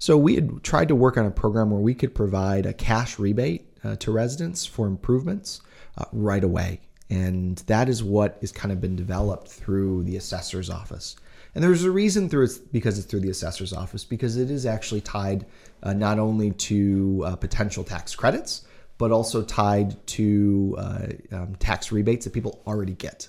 So 0.00 0.16
we 0.16 0.34
had 0.34 0.64
tried 0.64 0.88
to 0.88 0.96
work 0.96 1.16
on 1.16 1.26
a 1.26 1.30
program 1.30 1.70
where 1.70 1.80
we 1.80 1.94
could 1.94 2.12
provide 2.12 2.66
a 2.66 2.72
cash 2.72 3.16
rebate 3.16 3.68
uh, 3.84 3.94
to 3.94 4.10
residents 4.10 4.66
for 4.66 4.88
improvements 4.88 5.60
uh, 5.96 6.06
right 6.10 6.42
away. 6.42 6.80
And 7.10 7.58
that 7.68 7.88
is 7.88 8.02
what 8.02 8.38
has 8.40 8.50
kind 8.50 8.72
of 8.72 8.80
been 8.80 8.96
developed 8.96 9.46
through 9.46 10.02
the 10.02 10.16
assessor's 10.16 10.68
office. 10.68 11.14
And 11.54 11.64
there's 11.64 11.84
a 11.84 11.90
reason 11.90 12.28
through 12.28 12.44
it's 12.44 12.58
because 12.58 12.98
it's 12.98 13.06
through 13.06 13.20
the 13.20 13.30
assessor's 13.30 13.72
office 13.72 14.04
because 14.04 14.36
it 14.36 14.50
is 14.50 14.66
actually 14.66 15.00
tied 15.00 15.46
uh, 15.82 15.92
not 15.92 16.18
only 16.18 16.52
to 16.52 17.22
uh, 17.26 17.36
potential 17.36 17.84
tax 17.84 18.14
credits 18.14 18.62
but 19.00 19.10
also 19.10 19.42
tied 19.42 20.06
to 20.06 20.76
uh, 20.76 21.06
um, 21.32 21.56
tax 21.56 21.90
rebates 21.90 22.26
that 22.26 22.34
people 22.34 22.60
already 22.66 22.92
get. 22.92 23.28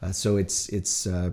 Uh, 0.00 0.12
so 0.12 0.36
it's 0.36 0.68
it's 0.68 1.08
uh, 1.08 1.32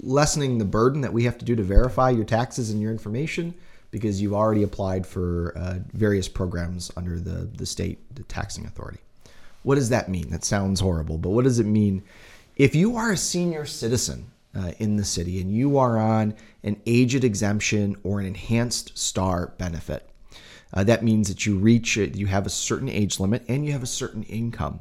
lessening 0.00 0.58
the 0.58 0.64
burden 0.64 1.00
that 1.00 1.12
we 1.12 1.24
have 1.24 1.36
to 1.36 1.44
do 1.44 1.56
to 1.56 1.62
verify 1.64 2.08
your 2.08 2.24
taxes 2.24 2.70
and 2.70 2.80
your 2.80 2.92
information 2.92 3.52
because 3.90 4.22
you've 4.22 4.32
already 4.32 4.62
applied 4.62 5.04
for 5.04 5.52
uh, 5.58 5.80
various 5.92 6.28
programs 6.28 6.88
under 6.96 7.18
the 7.18 7.50
the 7.56 7.66
state 7.66 7.98
the 8.14 8.22
taxing 8.22 8.64
authority. 8.64 9.00
What 9.64 9.74
does 9.74 9.88
that 9.88 10.08
mean? 10.08 10.30
That 10.30 10.44
sounds 10.44 10.78
horrible, 10.78 11.18
but 11.18 11.30
what 11.30 11.42
does 11.42 11.58
it 11.58 11.66
mean? 11.66 12.04
If 12.54 12.76
you 12.76 12.96
are 12.96 13.10
a 13.10 13.16
senior 13.16 13.66
citizen 13.66 14.30
uh, 14.56 14.72
in 14.78 14.96
the 14.96 15.04
city 15.04 15.40
and 15.40 15.50
you 15.50 15.78
are 15.78 15.98
on 15.98 16.34
an 16.62 16.80
aged 16.86 17.24
exemption 17.24 17.96
or 18.02 18.20
an 18.20 18.26
enhanced 18.26 18.96
star 18.96 19.54
benefit. 19.58 20.08
Uh, 20.74 20.84
that 20.84 21.04
means 21.04 21.28
that 21.28 21.44
you 21.44 21.56
reach 21.56 21.96
it, 21.96 22.16
you 22.16 22.26
have 22.26 22.46
a 22.46 22.50
certain 22.50 22.88
age 22.88 23.20
limit 23.20 23.44
and 23.48 23.66
you 23.66 23.72
have 23.72 23.82
a 23.82 23.86
certain 23.86 24.22
income. 24.24 24.80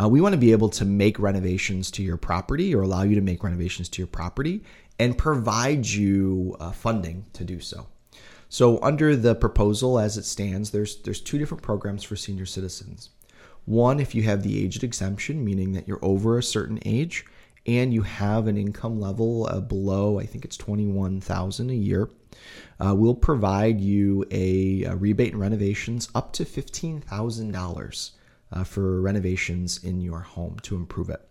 Uh, 0.00 0.08
we 0.08 0.20
want 0.20 0.32
to 0.32 0.38
be 0.38 0.52
able 0.52 0.68
to 0.68 0.84
make 0.84 1.18
renovations 1.18 1.90
to 1.90 2.02
your 2.02 2.16
property 2.16 2.74
or 2.74 2.82
allow 2.82 3.02
you 3.02 3.14
to 3.14 3.20
make 3.20 3.44
renovations 3.44 3.88
to 3.88 4.00
your 4.00 4.06
property 4.08 4.62
and 4.98 5.18
provide 5.18 5.86
you 5.86 6.56
uh, 6.60 6.70
funding 6.72 7.24
to 7.32 7.44
do 7.44 7.60
so. 7.60 7.86
So 8.48 8.80
under 8.82 9.16
the 9.16 9.34
proposal 9.34 9.98
as 9.98 10.16
it 10.16 10.24
stands, 10.24 10.70
there's 10.70 11.02
there's 11.02 11.20
two 11.20 11.38
different 11.38 11.62
programs 11.62 12.04
for 12.04 12.14
senior 12.14 12.46
citizens. 12.46 13.10
One, 13.64 13.98
if 13.98 14.14
you 14.14 14.22
have 14.24 14.42
the 14.42 14.62
aged 14.62 14.84
exemption, 14.84 15.44
meaning 15.44 15.72
that 15.72 15.88
you're 15.88 16.04
over 16.04 16.38
a 16.38 16.42
certain 16.42 16.78
age, 16.84 17.24
and 17.66 17.94
you 17.94 18.02
have 18.02 18.46
an 18.46 18.56
income 18.56 19.00
level 19.00 19.46
uh, 19.50 19.60
below, 19.60 20.18
I 20.18 20.26
think 20.26 20.44
it's 20.44 20.56
21,000 20.56 21.70
a 21.70 21.74
year, 21.74 22.10
uh, 22.80 22.94
we'll 22.94 23.14
provide 23.14 23.80
you 23.80 24.24
a, 24.30 24.84
a, 24.84 24.96
rebate 24.96 25.32
and 25.32 25.40
renovations 25.40 26.08
up 26.14 26.32
to 26.34 26.44
$15,000 26.44 28.10
uh, 28.52 28.64
for 28.64 29.00
renovations 29.00 29.82
in 29.82 30.00
your 30.00 30.20
home 30.20 30.58
to 30.62 30.76
improve 30.76 31.08
it. 31.08 31.26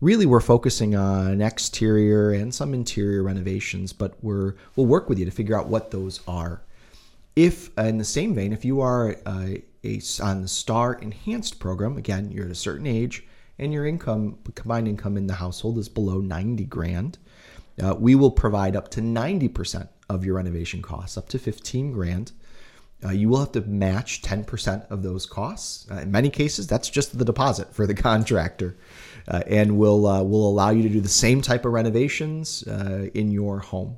Really, 0.00 0.26
we're 0.26 0.40
focusing 0.40 0.96
on 0.96 1.40
exterior 1.40 2.32
and 2.32 2.52
some 2.52 2.74
interior 2.74 3.22
renovations, 3.22 3.92
but 3.92 4.16
we're 4.20 4.56
we'll 4.74 4.86
work 4.86 5.08
with 5.08 5.18
you 5.18 5.24
to 5.24 5.30
figure 5.30 5.56
out 5.56 5.68
what 5.68 5.92
those 5.92 6.20
are. 6.26 6.62
If, 7.36 7.76
in 7.78 7.98
the 7.98 8.04
same 8.04 8.34
vein, 8.34 8.52
if 8.52 8.64
you 8.64 8.80
are 8.80 9.16
uh, 9.24 9.54
a, 9.84 10.00
on 10.20 10.42
the 10.42 10.48
STAR 10.48 10.94
Enhanced 10.94 11.60
program, 11.60 11.96
again, 11.96 12.30
you're 12.32 12.46
at 12.46 12.50
a 12.50 12.56
certain 12.56 12.86
age, 12.86 13.24
and 13.62 13.72
your 13.72 13.86
income, 13.86 14.38
combined 14.54 14.88
income 14.88 15.16
in 15.16 15.28
the 15.28 15.34
household 15.34 15.78
is 15.78 15.88
below 15.88 16.18
90 16.18 16.64
grand, 16.64 17.18
uh, 17.82 17.94
we 17.98 18.14
will 18.14 18.30
provide 18.30 18.74
up 18.74 18.88
to 18.90 19.00
90% 19.00 19.88
of 20.08 20.24
your 20.24 20.34
renovation 20.34 20.82
costs, 20.82 21.16
up 21.16 21.28
to 21.28 21.38
15 21.38 21.92
grand. 21.92 22.32
Uh, 23.04 23.10
you 23.10 23.28
will 23.28 23.38
have 23.38 23.52
to 23.52 23.60
match 23.62 24.22
10% 24.22 24.90
of 24.90 25.02
those 25.02 25.26
costs. 25.26 25.86
Uh, 25.90 25.96
in 25.96 26.10
many 26.10 26.28
cases, 26.28 26.66
that's 26.66 26.90
just 26.90 27.16
the 27.16 27.24
deposit 27.24 27.72
for 27.72 27.86
the 27.86 27.94
contractor, 28.10 28.76
uh, 29.28 29.42
and 29.46 29.78
will 29.78 30.06
uh, 30.06 30.22
will 30.22 30.48
allow 30.48 30.70
you 30.70 30.82
to 30.82 30.88
do 30.88 31.00
the 31.00 31.08
same 31.08 31.40
type 31.40 31.64
of 31.64 31.72
renovations 31.72 32.66
uh, 32.68 33.08
in 33.14 33.30
your 33.30 33.60
home. 33.60 33.96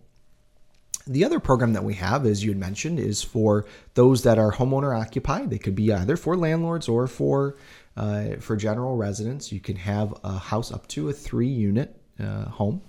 The 1.07 1.25
other 1.25 1.39
program 1.39 1.75
that 1.75 1.85
we 1.85 1.95
have, 1.95 2.25
as 2.25 2.43
you 2.43 2.51
had 2.51 2.59
mentioned, 2.59 2.99
is 2.99 3.23
for 3.23 3.67
those 3.95 4.23
that 4.23 4.39
are 4.39 4.53
homeowner 4.53 4.99
occupied. 4.99 5.51
They 5.51 5.59
could 5.59 5.75
be 5.75 5.93
either 5.93 6.17
for 6.17 6.37
landlords 6.37 6.89
or 6.89 7.07
for 7.07 7.57
uh, 7.97 8.37
for 8.41 8.57
general 8.57 8.97
residents. 8.97 9.53
You 9.53 9.61
can 9.61 9.77
have 9.77 10.15
a 10.25 10.39
house 10.39 10.73
up 10.73 10.89
to 10.89 11.11
a 11.11 11.13
three 11.13 11.49
unit 11.49 11.95
home, 12.21 12.83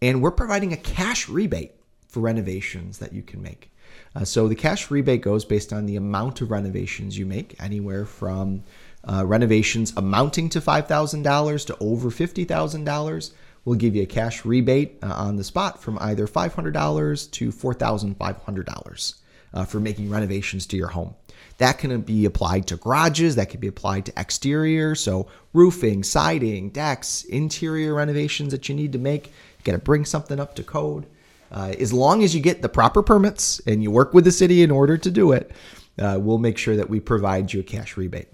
and 0.00 0.22
we're 0.22 0.30
providing 0.30 0.72
a 0.72 0.76
cash 0.76 1.28
rebate 1.28 1.72
for 2.08 2.20
renovations 2.20 2.98
that 2.98 3.12
you 3.12 3.22
can 3.22 3.42
make. 3.42 3.70
Uh, 4.14 4.24
so 4.24 4.48
the 4.48 4.54
cash 4.54 4.90
rebate 4.90 5.22
goes 5.22 5.44
based 5.44 5.72
on 5.72 5.86
the 5.86 5.96
amount 5.96 6.40
of 6.40 6.50
renovations 6.50 7.16
you 7.16 7.26
make, 7.26 7.60
anywhere 7.62 8.04
from 8.04 8.62
uh, 9.04 9.24
renovations 9.24 9.92
amounting 9.96 10.48
to 10.48 10.60
$5,000 10.60 11.66
to 11.66 11.76
over 11.80 12.10
$50,000. 12.10 13.32
We'll 13.64 13.78
give 13.78 13.94
you 13.94 14.02
a 14.02 14.06
cash 14.06 14.44
rebate 14.44 14.98
uh, 15.02 15.12
on 15.12 15.36
the 15.36 15.44
spot 15.44 15.82
from 15.82 15.98
either 16.00 16.26
$500 16.26 17.30
to 17.30 17.52
$4,500 17.52 19.14
uh, 19.52 19.64
for 19.64 19.80
making 19.80 20.10
renovations 20.10 20.66
to 20.66 20.76
your 20.76 20.88
home. 20.88 21.14
That 21.58 21.78
can 21.78 22.00
be 22.00 22.24
applied 22.24 22.66
to 22.68 22.76
garages, 22.76 23.36
that 23.36 23.50
can 23.50 23.60
be 23.60 23.66
applied 23.66 24.06
to 24.06 24.12
exterior, 24.18 24.94
so 24.94 25.28
roofing, 25.52 26.02
siding, 26.02 26.70
decks, 26.70 27.24
interior 27.24 27.94
renovations 27.94 28.52
that 28.52 28.68
you 28.68 28.74
need 28.74 28.92
to 28.92 28.98
make. 28.98 29.26
You 29.26 29.64
got 29.64 29.72
to 29.72 29.78
bring 29.78 30.06
something 30.06 30.40
up 30.40 30.54
to 30.54 30.62
code. 30.62 31.06
Uh, 31.52 31.74
as 31.78 31.92
long 31.92 32.22
as 32.22 32.34
you 32.34 32.40
get 32.40 32.62
the 32.62 32.68
proper 32.68 33.02
permits 33.02 33.60
and 33.66 33.82
you 33.82 33.90
work 33.90 34.14
with 34.14 34.24
the 34.24 34.32
city 34.32 34.62
in 34.62 34.70
order 34.70 34.96
to 34.96 35.10
do 35.10 35.32
it, 35.32 35.50
uh, 35.98 36.16
we'll 36.18 36.38
make 36.38 36.56
sure 36.56 36.76
that 36.76 36.88
we 36.88 37.00
provide 37.00 37.52
you 37.52 37.60
a 37.60 37.64
cash 37.64 37.96
rebate. 37.96 38.28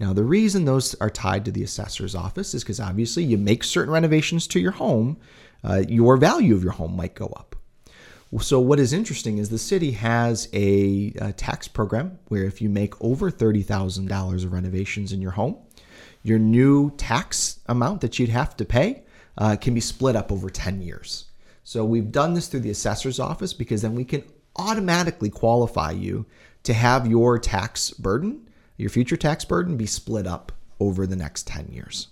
Now, 0.00 0.14
the 0.14 0.24
reason 0.24 0.64
those 0.64 0.94
are 0.94 1.10
tied 1.10 1.44
to 1.44 1.52
the 1.52 1.62
assessor's 1.62 2.14
office 2.14 2.54
is 2.54 2.64
because 2.64 2.80
obviously 2.80 3.22
you 3.22 3.36
make 3.36 3.62
certain 3.62 3.92
renovations 3.92 4.46
to 4.48 4.58
your 4.58 4.72
home, 4.72 5.18
uh, 5.62 5.82
your 5.86 6.16
value 6.16 6.54
of 6.54 6.64
your 6.64 6.72
home 6.72 6.96
might 6.96 7.14
go 7.14 7.26
up. 7.26 7.54
So, 8.40 8.60
what 8.60 8.80
is 8.80 8.92
interesting 8.92 9.38
is 9.38 9.50
the 9.50 9.58
city 9.58 9.90
has 9.92 10.48
a, 10.52 11.12
a 11.20 11.32
tax 11.32 11.68
program 11.68 12.18
where 12.28 12.44
if 12.44 12.62
you 12.62 12.70
make 12.70 12.94
over 13.02 13.30
$30,000 13.30 14.44
of 14.44 14.52
renovations 14.52 15.12
in 15.12 15.20
your 15.20 15.32
home, 15.32 15.58
your 16.22 16.38
new 16.38 16.90
tax 16.96 17.60
amount 17.66 18.00
that 18.00 18.18
you'd 18.18 18.30
have 18.30 18.56
to 18.56 18.64
pay 18.64 19.02
uh, 19.36 19.56
can 19.56 19.74
be 19.74 19.80
split 19.80 20.16
up 20.16 20.32
over 20.32 20.48
10 20.48 20.80
years. 20.80 21.26
So 21.64 21.84
we've 21.84 22.10
done 22.10 22.34
this 22.34 22.46
through 22.46 22.60
the 22.60 22.70
assessor's 22.70 23.20
office 23.20 23.52
because 23.52 23.82
then 23.82 23.94
we 23.94 24.04
can 24.04 24.24
automatically 24.56 25.30
qualify 25.30 25.90
you 25.90 26.24
to 26.62 26.72
have 26.72 27.06
your 27.06 27.38
tax 27.38 27.90
burden, 27.90 28.48
your 28.80 28.90
future 28.90 29.16
tax 29.16 29.44
burden, 29.44 29.76
be 29.76 29.86
split 29.86 30.26
up 30.26 30.52
over 30.78 31.06
the 31.06 31.16
next 31.16 31.46
10 31.46 31.68
years. 31.70 32.08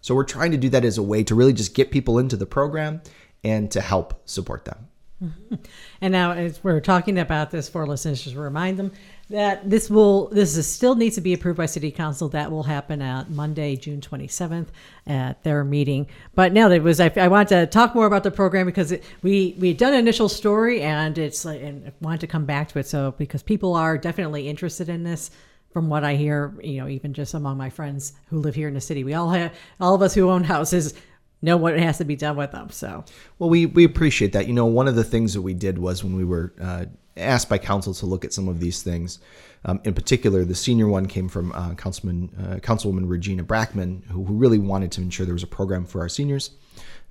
So 0.00 0.14
we're 0.14 0.24
trying 0.24 0.50
to 0.52 0.56
do 0.56 0.68
that 0.70 0.84
as 0.84 0.98
a 0.98 1.02
way 1.02 1.22
to 1.24 1.34
really 1.34 1.52
just 1.52 1.74
get 1.74 1.90
people 1.90 2.18
into 2.18 2.36
the 2.36 2.46
program 2.46 3.02
and 3.42 3.70
to 3.70 3.80
help 3.80 4.28
support 4.28 4.64
them. 4.64 4.88
And 6.02 6.12
now, 6.12 6.32
as 6.32 6.64
we're 6.64 6.80
talking 6.80 7.18
about 7.18 7.50
this 7.50 7.68
for 7.68 7.86
listeners, 7.86 8.22
just 8.22 8.34
remind 8.34 8.78
them 8.78 8.90
that 9.30 9.68
this 9.68 9.88
will 9.88 10.28
this 10.28 10.56
is 10.56 10.66
still 10.66 10.94
needs 10.94 11.14
to 11.14 11.20
be 11.20 11.32
approved 11.32 11.56
by 11.56 11.66
city 11.66 11.90
council 11.90 12.28
that 12.28 12.50
will 12.50 12.64
happen 12.64 13.00
at 13.00 13.30
monday 13.30 13.76
june 13.76 14.00
27th 14.00 14.66
at 15.06 15.42
their 15.44 15.64
meeting 15.64 16.06
but 16.34 16.52
now 16.52 16.68
that 16.68 16.82
was 16.82 17.00
i, 17.00 17.10
I 17.16 17.28
want 17.28 17.48
to 17.50 17.66
talk 17.66 17.94
more 17.94 18.06
about 18.06 18.24
the 18.24 18.30
program 18.30 18.66
because 18.66 18.92
it, 18.92 19.04
we 19.22 19.54
we 19.58 19.68
had 19.68 19.76
done 19.76 19.92
an 19.94 20.00
initial 20.00 20.28
story 20.28 20.82
and 20.82 21.16
it's 21.16 21.44
and 21.44 21.92
wanted 22.00 22.20
to 22.20 22.26
come 22.26 22.44
back 22.44 22.68
to 22.70 22.80
it 22.80 22.88
so 22.88 23.14
because 23.18 23.42
people 23.42 23.74
are 23.74 23.96
definitely 23.96 24.48
interested 24.48 24.88
in 24.88 25.04
this 25.04 25.30
from 25.70 25.88
what 25.88 26.04
i 26.04 26.14
hear 26.14 26.54
you 26.62 26.80
know 26.80 26.88
even 26.88 27.12
just 27.12 27.34
among 27.34 27.56
my 27.56 27.70
friends 27.70 28.12
who 28.28 28.38
live 28.38 28.54
here 28.54 28.68
in 28.68 28.74
the 28.74 28.80
city 28.80 29.04
we 29.04 29.14
all 29.14 29.30
have 29.30 29.52
all 29.80 29.94
of 29.94 30.02
us 30.02 30.14
who 30.14 30.30
own 30.30 30.44
houses 30.44 30.94
know 31.42 31.56
what 31.56 31.78
has 31.78 31.98
to 31.98 32.04
be 32.04 32.16
done 32.16 32.36
with 32.36 32.52
them 32.52 32.68
so 32.70 33.04
well 33.38 33.48
we 33.48 33.66
we 33.66 33.84
appreciate 33.84 34.32
that 34.32 34.46
you 34.46 34.52
know 34.52 34.66
one 34.66 34.88
of 34.88 34.94
the 34.94 35.04
things 35.04 35.34
that 35.34 35.42
we 35.42 35.54
did 35.54 35.78
was 35.78 36.04
when 36.04 36.14
we 36.16 36.24
were 36.24 36.52
uh, 36.60 36.84
asked 37.20 37.48
by 37.48 37.58
council 37.58 37.94
to 37.94 38.06
look 38.06 38.24
at 38.24 38.32
some 38.32 38.48
of 38.48 38.60
these 38.60 38.82
things. 38.82 39.18
Um, 39.64 39.80
in 39.84 39.94
particular, 39.94 40.44
the 40.44 40.54
senior 40.54 40.88
one 40.88 41.06
came 41.06 41.28
from 41.28 41.52
uh, 41.52 41.74
Councilman, 41.74 42.30
uh, 42.38 42.56
Councilwoman 42.56 43.08
Regina 43.08 43.44
Brackman, 43.44 44.04
who, 44.06 44.24
who, 44.24 44.34
really 44.34 44.58
wanted 44.58 44.90
to 44.92 45.02
ensure 45.02 45.26
there 45.26 45.34
was 45.34 45.42
a 45.42 45.48
program 45.48 45.84
for 45.84 46.00
our 46.00 46.08
seniors. 46.08 46.52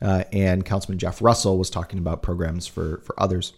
Uh, 0.01 0.23
and 0.31 0.65
Councilman 0.65 0.97
Jeff 0.97 1.21
Russell 1.21 1.57
was 1.57 1.69
talking 1.69 1.99
about 1.99 2.23
programs 2.23 2.65
for, 2.65 3.01
for 3.01 3.19
others. 3.21 3.53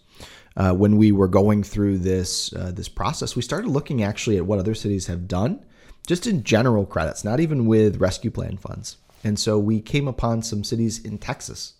Uh, 0.56 0.72
when 0.72 0.96
we 0.96 1.12
were 1.12 1.28
going 1.28 1.62
through 1.62 1.98
this 1.98 2.52
uh, 2.54 2.72
this 2.72 2.88
process, 2.88 3.36
we 3.36 3.42
started 3.42 3.68
looking 3.68 4.02
actually 4.02 4.36
at 4.36 4.46
what 4.46 4.58
other 4.58 4.74
cities 4.74 5.06
have 5.06 5.26
done, 5.26 5.64
just 6.06 6.26
in 6.26 6.42
general 6.42 6.84
credits, 6.84 7.24
not 7.24 7.40
even 7.40 7.66
with 7.66 8.00
rescue 8.00 8.30
plan 8.30 8.56
funds. 8.56 8.96
And 9.24 9.38
so 9.38 9.58
we 9.58 9.80
came 9.80 10.08
upon 10.08 10.42
some 10.42 10.64
cities 10.64 11.02
in 11.04 11.18
Texas 11.18 11.74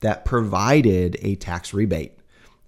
that 0.00 0.24
provided 0.24 1.16
a 1.22 1.34
tax 1.36 1.74
rebate 1.74 2.18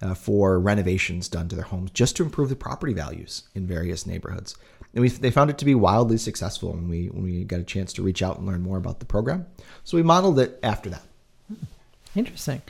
uh, 0.02 0.14
for 0.14 0.58
renovations 0.58 1.28
done 1.28 1.48
to 1.48 1.56
their 1.56 1.64
homes 1.64 1.90
just 1.92 2.16
to 2.16 2.22
improve 2.22 2.48
the 2.48 2.56
property 2.56 2.92
values 2.92 3.44
in 3.54 3.66
various 3.66 4.06
neighborhoods. 4.06 4.56
And 4.94 5.02
we, 5.02 5.08
they 5.08 5.30
found 5.30 5.50
it 5.50 5.58
to 5.58 5.64
be 5.64 5.74
wildly 5.74 6.16
successful 6.16 6.72
when 6.72 6.88
we, 6.88 7.06
when 7.08 7.22
we 7.22 7.44
got 7.44 7.60
a 7.60 7.64
chance 7.64 7.92
to 7.94 8.02
reach 8.02 8.22
out 8.22 8.38
and 8.38 8.46
learn 8.46 8.62
more 8.62 8.78
about 8.78 8.98
the 8.98 9.06
program. 9.06 9.46
So 9.84 9.96
we 9.96 10.02
modeled 10.02 10.38
it 10.38 10.58
after 10.62 10.90
that. 10.90 11.02
Interesting. 12.14 12.62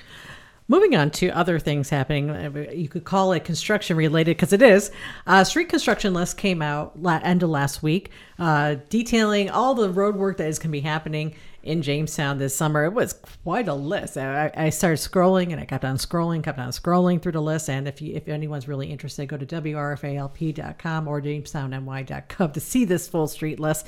Moving 0.68 0.96
on 0.96 1.11
to 1.12 1.29
other 1.29 1.61
things 1.61 1.90
happening, 1.90 2.29
uh, 2.29 2.66
you 2.72 2.88
could 2.88 3.05
call 3.05 3.33
it 3.33 3.44
construction 3.44 3.96
related 3.96 4.37
because 4.37 4.52
it 4.52 4.62
is. 4.62 4.90
Uh, 5.24 5.44
street 5.44 5.68
construction 5.68 6.12
list 6.12 6.37
came 6.37 6.61
out 6.61 7.00
la- 7.00 7.20
end 7.22 7.44
of 7.44 7.50
last 7.50 7.85
week, 7.85 8.11
uh, 8.40 8.76
detailing 8.88 9.48
all 9.48 9.76
the 9.76 9.88
road 9.90 10.16
work 10.16 10.38
that 10.38 10.48
is 10.48 10.59
going 10.59 10.70
to 10.70 10.72
be 10.72 10.81
happening 10.81 11.37
in 11.62 11.83
Jamestown 11.83 12.38
this 12.38 12.57
summer. 12.57 12.85
It 12.85 12.94
was 12.94 13.12
quite 13.44 13.68
a 13.68 13.74
list. 13.74 14.16
I, 14.16 14.50
I 14.57 14.70
started 14.70 14.98
scrolling 14.98 15.52
and 15.52 15.61
I 15.61 15.66
kept 15.66 15.85
on 15.85 15.98
scrolling, 15.98 16.42
kept 16.42 16.59
on 16.59 16.70
scrolling 16.70 17.22
through 17.22 17.33
the 17.33 17.42
list. 17.42 17.68
And 17.70 17.87
if 17.87 18.02
you, 18.02 18.16
if 18.16 18.29
anyone's 18.29 18.66
really 18.66 18.90
interested, 18.90 19.26
go 19.26 19.37
to 19.37 19.46
wrfalp.com 19.46 21.09
or 21.09 21.20
jamestownny.gov 21.20 22.52
to 22.52 22.61
see 22.61 22.85
this 22.85 23.09
full 23.09 23.29
street 23.29 23.61
list. 23.61 23.87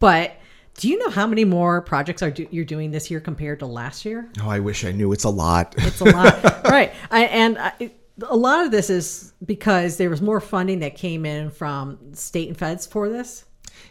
But 0.00 0.36
do 0.76 0.88
you 0.88 0.98
know 0.98 1.10
how 1.10 1.26
many 1.26 1.44
more 1.44 1.80
projects 1.80 2.22
are 2.22 2.30
do, 2.30 2.46
you're 2.50 2.64
doing 2.64 2.90
this 2.90 3.10
year 3.10 3.20
compared 3.20 3.60
to 3.60 3.66
last 3.66 4.04
year? 4.04 4.28
Oh, 4.42 4.48
I 4.48 4.58
wish 4.58 4.84
I 4.84 4.92
knew. 4.92 5.12
It's 5.12 5.24
a 5.24 5.30
lot. 5.30 5.74
It's 5.78 6.00
a 6.00 6.04
lot, 6.04 6.64
right? 6.64 6.92
I, 7.10 7.24
and 7.24 7.58
I, 7.58 7.92
a 8.22 8.36
lot 8.36 8.64
of 8.64 8.70
this 8.70 8.90
is 8.90 9.32
because 9.44 9.96
there 9.96 10.10
was 10.10 10.20
more 10.20 10.40
funding 10.40 10.80
that 10.80 10.96
came 10.96 11.24
in 11.24 11.50
from 11.50 12.14
state 12.14 12.48
and 12.48 12.56
feds 12.56 12.86
for 12.86 13.08
this. 13.08 13.44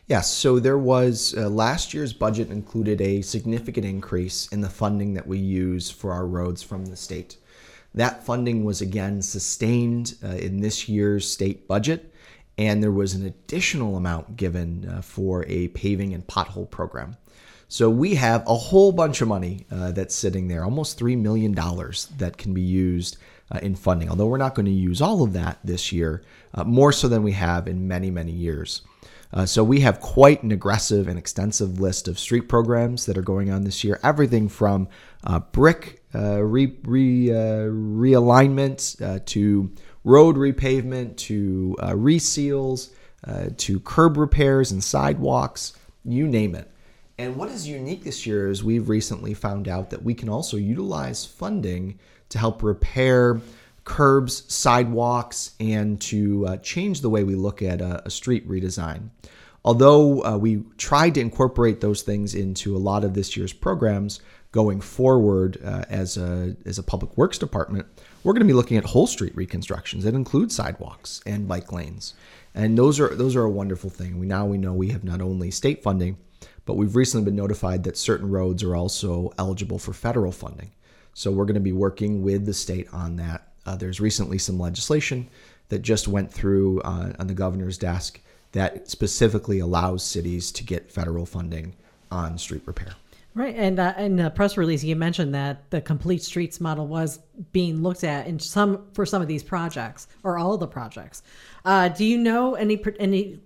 Yes, 0.08 0.30
so 0.30 0.60
there 0.60 0.78
was 0.78 1.34
uh, 1.38 1.50
last 1.50 1.94
year's 1.94 2.14
budget 2.14 2.50
included 2.50 3.02
a 3.02 3.22
significant 3.22 3.86
increase 3.86 4.48
in 4.50 4.62
the 4.62 4.70
funding 4.70 5.14
that 5.14 5.28
we 5.28 5.40
use 5.40 5.90
for 5.90 6.12
our 6.12 6.26
roads 6.26 6.62
from 6.62 6.86
the 6.86 6.96
state. 6.96 7.38
That 7.94 8.26
funding 8.26 8.66
was 8.66 8.82
again 8.82 9.22
sustained 9.22 10.16
uh, 10.24 10.28
in 10.30 10.62
this 10.62 10.90
year's 10.90 11.30
state 11.30 11.68
budget, 11.68 12.13
and 12.58 12.84
there 12.84 12.92
was 12.92 13.14
an 13.14 13.26
additional 13.26 13.96
amount 13.98 14.38
given 14.38 14.88
uh, 14.88 15.02
for 15.02 15.46
a 15.48 15.70
paving 15.70 16.14
and 16.14 16.28
pothole 16.28 16.70
program. 16.70 17.18
So 17.68 17.90
we 17.90 18.16
have 18.16 18.48
a 18.48 18.56
whole 18.56 18.92
bunch 18.92 19.22
of 19.22 19.28
money 19.28 19.66
uh, 19.72 19.92
that's 19.94 20.14
sitting 20.14 20.48
there, 20.48 20.64
almost 20.64 21.00
$3 21.00 21.18
million 21.18 21.54
that 21.54 22.38
can 22.38 22.54
be 22.54 22.62
used 22.62 23.18
uh, 23.50 23.60
in 23.64 23.76
funding, 23.76 24.10
although 24.10 24.28
we're 24.28 24.38
not 24.38 24.54
going 24.54 24.68
to 24.68 24.72
use 24.72 25.02
all 25.02 25.24
of 25.24 25.34
that 25.34 25.58
this 25.64 25.92
year, 25.92 26.24
uh, 26.54 26.64
more 26.64 26.92
so 26.92 27.08
than 27.08 27.24
we 27.24 27.32
have 27.32 27.68
in 27.68 27.88
many, 27.88 28.12
many 28.12 28.32
years. 28.32 28.84
Uh, 29.34 29.48
so 29.48 29.64
we 29.64 29.80
have 29.80 30.00
quite 30.00 30.44
an 30.44 30.52
aggressive 30.52 31.08
and 31.08 31.18
extensive 31.18 31.80
list 31.80 32.08
of 32.08 32.20
street 32.20 32.48
programs 32.48 33.08
that 33.08 33.18
are 33.18 33.24
going 33.24 33.50
on 33.50 33.64
this 33.64 33.84
year. 33.84 34.00
Everything 34.04 34.48
from 34.48 34.88
uh, 35.24 35.40
brick 35.40 36.04
re, 36.14 36.78
re, 36.84 37.28
realignment 37.28 39.26
to 39.26 39.72
road 40.04 40.36
repavement 40.36 41.16
to 41.18 41.76
uh, 41.80 41.92
reseals 41.92 42.92
to 43.58 43.80
curb 43.80 44.18
repairs 44.18 44.72
and 44.72 44.84
sidewalks, 44.84 45.74
you 46.04 46.28
name 46.28 46.56
it. 46.56 46.70
And 47.18 47.36
what 47.36 47.50
is 47.50 47.68
unique 47.68 48.04
this 48.04 48.26
year 48.26 48.50
is 48.50 48.64
we've 48.64 48.90
recently 48.90 49.34
found 49.34 49.68
out 49.68 49.92
that 49.92 50.04
we 50.04 50.14
can 50.14 50.30
also 50.30 50.58
utilize 50.58 51.26
funding 51.26 52.00
to 52.30 52.40
help 52.40 52.64
repair 52.64 53.40
curbs, 53.86 54.52
sidewalks, 54.52 55.52
and 55.60 56.02
to 56.02 56.48
uh, 56.48 56.58
change 56.58 57.02
the 57.02 57.10
way 57.10 57.24
we 57.24 57.36
look 57.36 57.62
at 57.62 57.82
a, 57.82 58.02
a 58.06 58.10
street 58.10 58.48
redesign. 58.50 59.10
Although 59.66 60.24
uh, 60.26 60.38
we 60.38 60.64
tried 60.78 61.14
to 61.16 61.22
incorporate 61.22 61.82
those 61.82 62.02
things 62.02 62.34
into 62.34 62.76
a 62.76 62.80
lot 62.80 63.04
of 63.04 63.14
this 63.14 63.38
year's 63.38 63.54
programs 63.54 64.20
going 64.52 64.82
forward 64.82 65.58
uh, 65.64 65.86
as, 65.90 66.18
a, 66.18 66.56
as 66.66 66.80
a 66.80 66.84
public 66.84 67.18
works 67.18 67.38
department, 67.38 67.86
we're 68.24 68.34
going 68.34 68.42
to 68.42 68.48
be 68.48 68.54
looking 68.54 68.78
at 68.78 68.86
whole 68.86 69.08
street 69.08 69.36
reconstructions 69.36 70.04
that 70.04 70.16
include 70.16 70.52
sidewalks 70.52 71.22
and 71.26 71.48
bike 71.48 71.72
lanes. 71.72 72.14
And 72.56 72.78
those 72.78 73.00
are 73.00 73.16
those 73.16 73.36
are 73.36 73.44
a 73.44 73.50
wonderful 73.50 73.90
thing. 73.90 74.20
We 74.20 74.26
now 74.26 74.46
we 74.46 74.58
know 74.58 74.74
we 74.74 74.90
have 74.90 75.04
not 75.04 75.22
only 75.22 75.52
state 75.52 75.84
funding, 75.84 76.18
but 76.66 76.76
we've 76.76 76.96
recently 76.96 77.26
been 77.26 77.36
notified 77.36 77.84
that 77.84 77.98
certain 77.98 78.30
roads 78.30 78.64
are 78.64 78.76
also 78.76 79.34
eligible 79.38 79.80
for 79.80 79.94
federal 79.94 80.32
funding. 80.32 80.72
So 81.14 81.32
we're 81.32 81.46
going 81.46 81.56
to 81.56 81.60
be 81.60 81.74
working 81.74 82.24
with 82.24 82.46
the 82.46 82.54
state 82.54 82.88
on 82.94 83.18
that 83.18 83.54
uh, 83.66 83.76
there's 83.76 84.00
recently 84.00 84.38
some 84.38 84.60
legislation 84.60 85.28
that 85.70 85.80
just 85.80 86.08
went 86.08 86.32
through 86.32 86.82
uh, 86.82 87.14
on 87.18 87.28
the 87.28 87.34
governor's 87.34 87.78
desk 87.78 88.20
that 88.52 88.90
specifically 88.90 89.60
allows 89.60 90.04
cities 90.04 90.52
to 90.52 90.64
get 90.64 90.92
federal 90.92 91.26
funding 91.26 91.74
on 92.12 92.38
street 92.38 92.62
repair. 92.66 92.96
Right, 93.36 93.56
and 93.56 93.80
uh, 93.80 93.96
in 93.98 94.16
the 94.16 94.30
press 94.30 94.58
release, 94.58 94.84
you 94.84 94.96
mentioned 94.96 95.34
that 95.34 95.72
the 95.72 95.82
complete 95.82 96.22
streets 96.22 96.62
model 96.62 96.86
was 96.86 97.20
being 97.52 97.82
looked 97.82 98.04
at 98.04 98.28
in 98.28 98.38
some 98.38 98.86
for 98.94 99.08
some 99.08 99.24
of 99.24 99.28
these 99.28 99.42
projects 99.42 100.08
or 100.24 100.38
all 100.38 100.54
of 100.54 100.60
the 100.60 100.68
projects. 100.68 101.24
Uh, 101.66 101.90
do 101.90 102.06
you 102.06 102.20
know 102.20 102.54
any 102.54 102.80
any? 103.00 103.40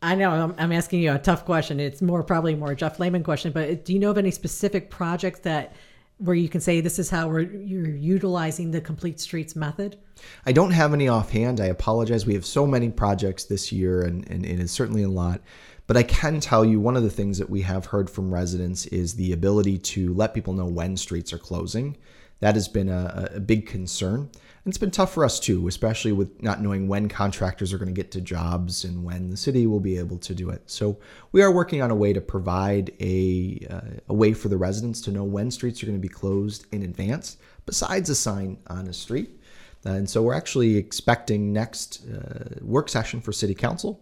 I 0.00 0.14
know 0.14 0.30
I'm, 0.30 0.54
I'm, 0.56 0.72
asking 0.72 1.02
you 1.02 1.12
a 1.12 1.18
tough 1.18 1.44
question. 1.44 1.78
It's 1.78 2.00
more 2.00 2.22
probably 2.22 2.54
more 2.54 2.72
a 2.72 2.76
Jeff 2.76 2.98
Lehman 2.98 3.22
question, 3.22 3.52
but 3.52 3.84
do 3.84 3.92
you 3.92 3.98
know 3.98 4.10
of 4.10 4.16
any 4.16 4.30
specific 4.30 4.88
projects 4.88 5.40
that 5.40 5.74
where 6.16 6.36
you 6.36 6.48
can 6.48 6.62
say 6.62 6.80
this 6.80 6.98
is 6.98 7.10
how 7.10 7.28
we're 7.28 7.40
you're 7.40 7.88
utilizing 7.88 8.70
the 8.70 8.80
complete 8.80 9.20
streets 9.20 9.54
method? 9.54 9.98
I 10.46 10.52
don't 10.52 10.70
have 10.70 10.94
any 10.94 11.08
offhand. 11.08 11.60
I 11.60 11.66
apologize. 11.66 12.24
We 12.24 12.34
have 12.34 12.46
so 12.46 12.66
many 12.66 12.88
projects 12.88 13.44
this 13.44 13.70
year, 13.70 14.00
and, 14.00 14.26
and 14.30 14.46
it 14.46 14.60
is 14.60 14.70
certainly 14.70 15.02
a 15.02 15.08
lot. 15.10 15.42
But 15.90 15.96
I 15.96 16.04
can 16.04 16.38
tell 16.38 16.64
you 16.64 16.78
one 16.78 16.96
of 16.96 17.02
the 17.02 17.10
things 17.10 17.36
that 17.38 17.50
we 17.50 17.62
have 17.62 17.86
heard 17.86 18.08
from 18.08 18.32
residents 18.32 18.86
is 18.86 19.14
the 19.14 19.32
ability 19.32 19.76
to 19.78 20.14
let 20.14 20.34
people 20.34 20.52
know 20.52 20.66
when 20.66 20.96
streets 20.96 21.32
are 21.32 21.38
closing. 21.38 21.96
That 22.38 22.54
has 22.54 22.68
been 22.68 22.88
a, 22.88 23.30
a 23.34 23.40
big 23.40 23.66
concern. 23.66 24.20
And 24.20 24.30
it's 24.66 24.78
been 24.78 24.92
tough 24.92 25.12
for 25.12 25.24
us 25.24 25.40
too, 25.40 25.66
especially 25.66 26.12
with 26.12 26.40
not 26.40 26.62
knowing 26.62 26.86
when 26.86 27.08
contractors 27.08 27.72
are 27.72 27.78
going 27.78 27.92
to 27.92 28.02
get 28.02 28.12
to 28.12 28.20
jobs 28.20 28.84
and 28.84 29.02
when 29.02 29.30
the 29.30 29.36
city 29.36 29.66
will 29.66 29.80
be 29.80 29.98
able 29.98 30.18
to 30.18 30.32
do 30.32 30.50
it. 30.50 30.62
So 30.66 30.96
we 31.32 31.42
are 31.42 31.50
working 31.50 31.82
on 31.82 31.90
a 31.90 31.96
way 31.96 32.12
to 32.12 32.20
provide 32.20 32.92
a, 33.00 33.66
uh, 33.68 33.80
a 34.10 34.14
way 34.14 34.32
for 34.32 34.48
the 34.48 34.58
residents 34.58 35.00
to 35.00 35.10
know 35.10 35.24
when 35.24 35.50
streets 35.50 35.82
are 35.82 35.86
going 35.86 35.98
to 35.98 36.00
be 36.00 36.06
closed 36.06 36.66
in 36.70 36.84
advance, 36.84 37.36
besides 37.66 38.08
a 38.10 38.14
sign 38.14 38.58
on 38.68 38.86
a 38.86 38.92
street. 38.92 39.39
And 39.84 40.08
so 40.08 40.22
we're 40.22 40.34
actually 40.34 40.76
expecting 40.76 41.52
next 41.52 42.06
uh, 42.06 42.56
work 42.60 42.88
session 42.88 43.20
for 43.20 43.32
City 43.32 43.54
Council 43.54 44.00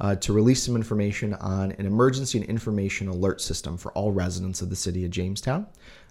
uh, 0.00 0.14
to 0.16 0.32
release 0.32 0.62
some 0.62 0.76
information 0.76 1.34
on 1.34 1.72
an 1.72 1.86
emergency 1.86 2.38
and 2.38 2.48
information 2.48 3.08
alert 3.08 3.40
system 3.40 3.76
for 3.76 3.92
all 3.92 4.12
residents 4.12 4.62
of 4.62 4.70
the 4.70 4.76
city 4.76 5.04
of 5.04 5.10
Jamestown 5.10 5.66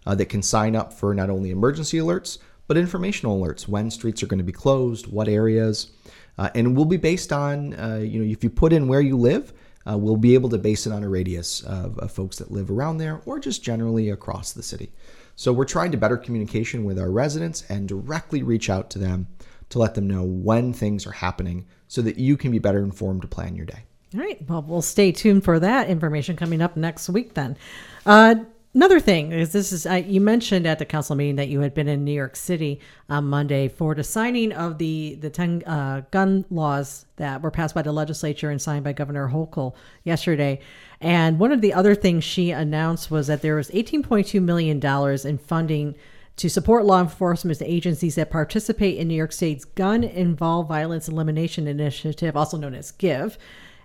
uh, 0.06 0.14
that 0.16 0.28
can 0.28 0.42
sign 0.42 0.76
up 0.76 0.94
for 0.94 1.14
not 1.14 1.30
only 1.30 1.50
emergency 1.50 1.98
alerts, 1.98 2.38
but 2.68 2.78
informational 2.78 3.40
alerts 3.40 3.68
when 3.68 3.90
streets 3.90 4.22
are 4.22 4.28
going 4.28 4.38
to 4.38 4.44
be 4.44 4.52
closed, 4.52 5.08
what 5.08 5.28
areas, 5.28 5.92
uh, 6.38 6.50
and 6.54 6.76
will 6.76 6.86
be 6.86 6.98
based 6.98 7.34
on, 7.34 7.74
uh, 7.76 7.98
you 7.98 8.20
know, 8.20 8.30
if 8.30 8.44
you 8.44 8.50
put 8.50 8.74
in 8.74 8.88
where 8.88 9.02
you 9.02 9.18
live, 9.18 9.54
uh, 9.90 9.98
we'll 9.98 10.18
be 10.18 10.34
able 10.34 10.50
to 10.50 10.58
base 10.58 10.86
it 10.86 10.92
on 10.92 11.04
a 11.04 11.10
radius 11.10 11.62
of, 11.62 11.98
of 12.00 12.12
folks 12.12 12.38
that 12.38 12.52
live 12.52 12.70
around 12.70 12.98
there 12.98 13.22
or 13.26 13.40
just 13.40 13.64
generally 13.64 14.10
across 14.10 14.52
the 14.52 14.62
city. 14.62 14.92
So 15.38 15.54
we're 15.54 15.66
trying 15.66 15.92
to 15.92 15.98
better 15.98 16.18
communication 16.18 16.84
with 16.84 16.98
our 16.98 17.12
residents 17.12 17.64
and 17.70 17.88
directly 17.88 18.42
reach 18.42 18.72
out 18.72 18.90
to 18.90 19.00
them 19.00 19.28
to 19.70 19.78
let 19.78 19.94
them 19.94 20.08
know 20.08 20.24
when 20.24 20.74
things 20.74 21.06
are 21.06 21.12
happening 21.12 21.68
so 21.88 22.02
that 22.02 22.18
you 22.18 22.36
can 22.38 22.50
be 22.50 22.58
better 22.58 22.84
informed 22.84 23.22
to 23.22 23.28
plan 23.28 23.56
your 23.56 23.68
day. 23.68 23.84
All 24.16 24.20
right. 24.20 24.42
Well, 24.50 24.64
we'll 24.64 24.82
stay 24.82 25.12
tuned 25.12 25.44
for 25.44 25.60
that 25.60 25.90
information 25.90 26.36
coming 26.36 26.60
up 26.60 26.76
next 26.76 27.08
week 27.08 27.36
then. 27.36 27.56
Uh, 28.04 28.36
another 28.74 29.00
thing 29.00 29.32
is 29.32 29.52
this 29.52 29.72
is 29.72 29.86
uh, 29.86 29.94
you 29.94 30.22
mentioned 30.22 30.66
at 30.66 30.80
the 30.80 30.86
council 30.86 31.16
meeting 31.16 31.36
that 31.36 31.50
you 31.50 31.62
had 31.62 31.74
been 31.74 31.88
in 31.88 32.04
New 32.04 32.12
York 32.12 32.36
City 32.36 32.80
on 33.10 33.26
Monday 33.26 33.68
for 33.68 33.96
the 33.96 34.04
signing 34.04 34.52
of 34.52 34.78
the 34.78 35.18
the 35.22 35.30
10 35.30 35.64
uh, 35.66 36.02
gun 36.12 36.46
laws 36.50 37.06
that 37.18 37.42
were 37.42 37.52
passed 37.52 37.76
by 37.76 37.82
the 37.82 37.92
legislature 37.92 38.50
and 38.50 38.62
signed 38.62 38.84
by 38.84 38.94
Governor 38.94 39.30
Hochul 39.30 39.76
yesterday. 40.04 40.60
And 41.02 41.40
one 41.40 41.52
of 41.52 41.62
the 41.62 41.74
other 41.74 41.96
things 41.96 42.24
she 42.24 42.52
announced 42.52 43.12
was 43.12 43.28
that 43.28 43.42
there 43.42 43.56
was 43.56 43.70
18.2 43.72 44.42
million 44.42 44.80
dollars 44.80 45.26
in 45.26 45.38
funding 45.38 45.96
to 46.38 46.50
support 46.50 46.86
law 46.86 47.02
enforcement 47.02 47.62
agencies 47.64 48.16
that 48.16 48.30
participate 48.30 48.98
in 48.98 49.08
New 49.08 49.16
York 49.16 49.32
State's 49.32 49.66
Gun 49.66 50.04
Involved 50.04 50.70
Violence 50.70 51.08
Elimination 51.08 51.68
Initiative, 51.68 52.38
also 52.38 52.58
known 52.58 52.76
as 52.76 52.92
GIVE. 52.92 53.38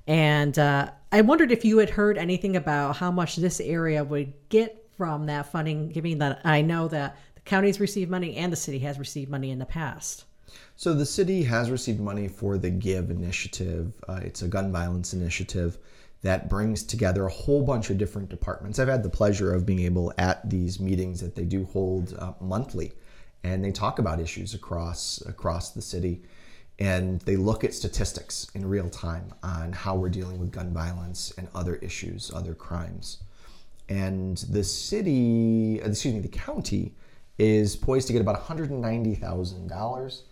And 0.06 0.58
uh, 0.58 0.90
I 1.12 1.20
wondered 1.20 1.52
if 1.52 1.64
you 1.64 1.78
had 1.78 1.90
heard 1.90 2.18
anything 2.18 2.56
about 2.56 2.96
how 2.96 3.10
much 3.10 3.36
this 3.36 3.60
area 3.60 4.02
would 4.02 4.32
get 4.48 4.88
from 4.96 5.26
that 5.26 5.50
funding, 5.50 5.88
given 5.88 6.18
that 6.18 6.40
I 6.44 6.62
know 6.62 6.88
that 6.88 7.16
the 7.34 7.40
counties 7.42 7.80
received 7.80 8.10
money 8.10 8.36
and 8.36 8.52
the 8.52 8.56
city 8.56 8.80
has 8.80 8.98
received 8.98 9.30
money 9.30 9.50
in 9.50 9.58
the 9.58 9.66
past. 9.66 10.24
So 10.76 10.92
the 10.94 11.06
city 11.06 11.42
has 11.44 11.70
received 11.70 12.00
money 12.00 12.28
for 12.28 12.58
the 12.58 12.70
GIVE 12.70 13.10
initiative. 13.10 13.94
Uh, 14.08 14.20
it's 14.22 14.42
a 14.42 14.48
gun 14.48 14.72
violence 14.72 15.14
initiative 15.14 15.78
that 16.22 16.48
brings 16.48 16.82
together 16.82 17.26
a 17.26 17.30
whole 17.30 17.62
bunch 17.62 17.90
of 17.90 17.98
different 17.98 18.28
departments. 18.28 18.78
I've 18.78 18.88
had 18.88 19.02
the 19.02 19.10
pleasure 19.10 19.52
of 19.52 19.66
being 19.66 19.80
able 19.80 20.12
at 20.18 20.48
these 20.48 20.78
meetings 20.78 21.20
that 21.20 21.34
they 21.34 21.44
do 21.44 21.64
hold 21.64 22.14
uh, 22.18 22.32
monthly, 22.40 22.92
and 23.42 23.64
they 23.64 23.72
talk 23.72 23.98
about 23.98 24.20
issues 24.20 24.54
across 24.54 25.20
across 25.26 25.70
the 25.70 25.82
city, 25.82 26.22
and 26.78 27.20
they 27.20 27.36
look 27.36 27.64
at 27.64 27.74
statistics 27.74 28.48
in 28.54 28.68
real 28.68 28.88
time 28.88 29.32
on 29.42 29.72
how 29.72 29.94
we're 29.94 30.08
dealing 30.08 30.38
with 30.38 30.50
gun 30.50 30.72
violence 30.72 31.32
and 31.38 31.48
other 31.54 31.76
issues, 31.76 32.30
other 32.34 32.54
crimes. 32.54 33.18
And 33.88 34.38
the 34.38 34.64
city, 34.64 35.80
excuse 35.80 36.14
me, 36.14 36.20
the 36.20 36.28
county 36.28 36.94
is 37.38 37.76
poised 37.76 38.06
to 38.06 38.12
get 38.12 38.22
about 38.22 38.42
$190,000 38.46 40.22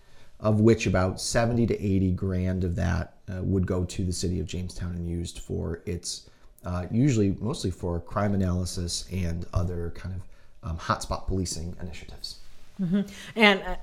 of 0.40 0.60
which 0.60 0.86
about 0.86 1.20
70 1.20 1.66
to 1.66 1.84
80 1.84 2.12
grand 2.12 2.64
of 2.64 2.74
that 2.76 3.14
uh, 3.28 3.42
would 3.42 3.66
go 3.66 3.84
to 3.84 4.04
the 4.04 4.12
city 4.12 4.40
of 4.40 4.46
Jamestown 4.46 4.92
and 4.92 5.08
used 5.08 5.38
for 5.38 5.82
its 5.86 6.28
uh, 6.64 6.86
usually 6.90 7.36
mostly 7.40 7.70
for 7.70 8.00
crime 8.00 8.34
analysis 8.34 9.06
and 9.10 9.46
other 9.54 9.92
kind 9.94 10.14
of 10.14 10.70
um, 10.70 10.76
hotspot 10.76 11.26
policing 11.26 11.74
initiatives. 11.80 12.40
Mm-hmm. 12.80 13.00
And 13.36 13.62
uh, 13.62 13.76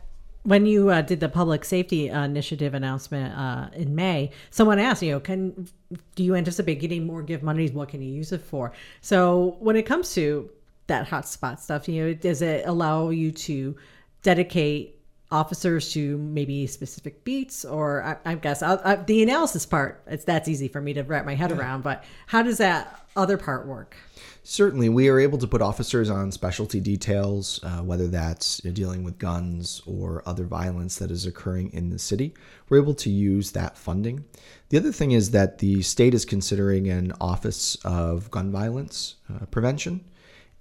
when 0.47 0.65
you 0.65 0.89
uh, 0.89 1.01
did 1.01 1.19
the 1.19 1.27
public 1.27 1.65
safety 1.65 2.09
uh, 2.09 2.23
initiative 2.23 2.73
announcement 2.73 3.37
uh, 3.37 3.67
in 3.73 3.93
May, 3.93 4.31
someone 4.49 4.79
asked, 4.79 5.03
you 5.03 5.11
know, 5.11 5.19
can 5.19 5.67
do 6.15 6.23
you 6.23 6.35
anticipate 6.35 6.79
getting 6.79 7.05
more 7.05 7.21
GIVE 7.21 7.43
monies? 7.43 7.73
What 7.73 7.89
can 7.89 8.01
you 8.01 8.13
use 8.13 8.31
it 8.31 8.39
for? 8.39 8.71
So 9.01 9.57
when 9.59 9.75
it 9.75 9.83
comes 9.83 10.13
to 10.13 10.49
that 10.87 11.05
hotspot 11.05 11.59
stuff, 11.59 11.89
you 11.89 12.01
know, 12.01 12.13
does 12.13 12.41
it 12.41 12.65
allow 12.65 13.09
you 13.09 13.33
to 13.33 13.75
dedicate 14.23 14.96
officers 15.29 15.91
to 15.93 16.17
maybe 16.17 16.65
specific 16.67 17.23
beats 17.23 17.65
or 17.65 18.01
i, 18.03 18.31
I 18.31 18.35
guess 18.35 18.63
I, 18.63 18.79
I, 18.83 18.95
the 18.95 19.21
analysis 19.23 19.65
part 19.65 20.01
it's 20.07 20.23
that's 20.23 20.47
easy 20.47 20.67
for 20.67 20.79
me 20.79 20.93
to 20.93 21.03
wrap 21.03 21.25
my 21.25 21.35
head 21.35 21.51
yeah. 21.51 21.57
around 21.57 21.83
but 21.83 22.03
how 22.27 22.43
does 22.43 22.59
that 22.59 23.07
other 23.17 23.37
part 23.37 23.67
work? 23.67 23.97
Certainly 24.43 24.87
we 24.89 25.09
are 25.09 25.19
able 25.19 25.37
to 25.39 25.47
put 25.47 25.61
officers 25.61 26.09
on 26.09 26.31
specialty 26.31 26.79
details 26.79 27.59
uh, 27.63 27.79
whether 27.79 28.07
that's 28.07 28.59
dealing 28.59 29.03
with 29.03 29.17
guns 29.17 29.81
or 29.85 30.23
other 30.25 30.45
violence 30.45 30.97
that 30.99 31.11
is 31.11 31.25
occurring 31.25 31.73
in 31.73 31.89
the 31.89 31.99
city. 31.99 32.33
We're 32.69 32.79
able 32.81 32.93
to 32.95 33.09
use 33.09 33.51
that 33.51 33.77
funding. 33.77 34.23
The 34.69 34.77
other 34.77 34.93
thing 34.93 35.11
is 35.11 35.31
that 35.31 35.57
the 35.57 35.81
state 35.81 36.13
is 36.13 36.23
considering 36.23 36.87
an 36.87 37.11
office 37.19 37.75
of 37.83 38.31
gun 38.31 38.51
violence 38.51 39.15
uh, 39.29 39.45
prevention 39.47 40.05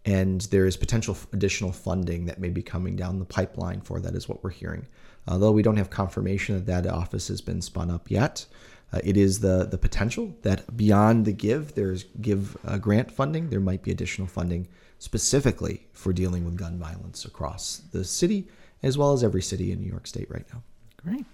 and 0.07 0.43
there 0.43 0.67
is 0.67 0.77
potential 0.77 1.17
additional 1.33 1.73
funding 1.73 2.27
that 2.27 2.39
may 2.39 2.49
be 2.49 2.63
coming 2.63 2.97
down 2.97 3.19
the 3.19 3.25
pipeline 3.25 3.81
for 3.81 4.01
that, 4.01 4.15
is 4.15 4.29
what 4.29 4.43
we're 4.43 4.51
hearing. 4.51 4.87
Although 5.29 5.51
we 5.51 5.63
don't 5.63 5.77
have 5.77 5.91
confirmation 5.91 6.55
that 6.55 6.85
that 6.85 6.87
office 6.87 7.27
has 7.29 7.41
been 7.41 7.61
spun 7.61 7.91
up 7.91 8.09
yet, 8.11 8.47
uh, 8.93 9.01
it 9.03 9.17
is 9.17 9.41
the 9.41 9.67
the 9.67 9.77
potential 9.77 10.35
that 10.43 10.77
beyond 10.77 11.25
the 11.25 11.33
GIVE, 11.33 11.75
there's 11.75 12.05
GIVE 12.21 12.57
uh, 12.65 12.79
grant 12.79 13.11
funding. 13.11 13.51
There 13.51 13.61
might 13.61 13.83
be 13.83 13.91
additional 13.91 14.29
funding 14.29 14.69
specifically 14.99 15.89
for 15.93 16.13
dealing 16.13 16.45
with 16.45 16.57
gun 16.57 16.79
violence 16.79 17.25
across 17.25 17.83
the 17.91 18.05
city, 18.05 18.49
as 18.85 18.97
well 18.97 19.13
as 19.13 19.25
every 19.25 19.43
city 19.43 19.73
in 19.73 19.81
New 19.81 19.91
York 19.91 20.07
State 20.07 20.31
right 20.31 20.47
now. 20.55 20.63
Great. 21.03 21.27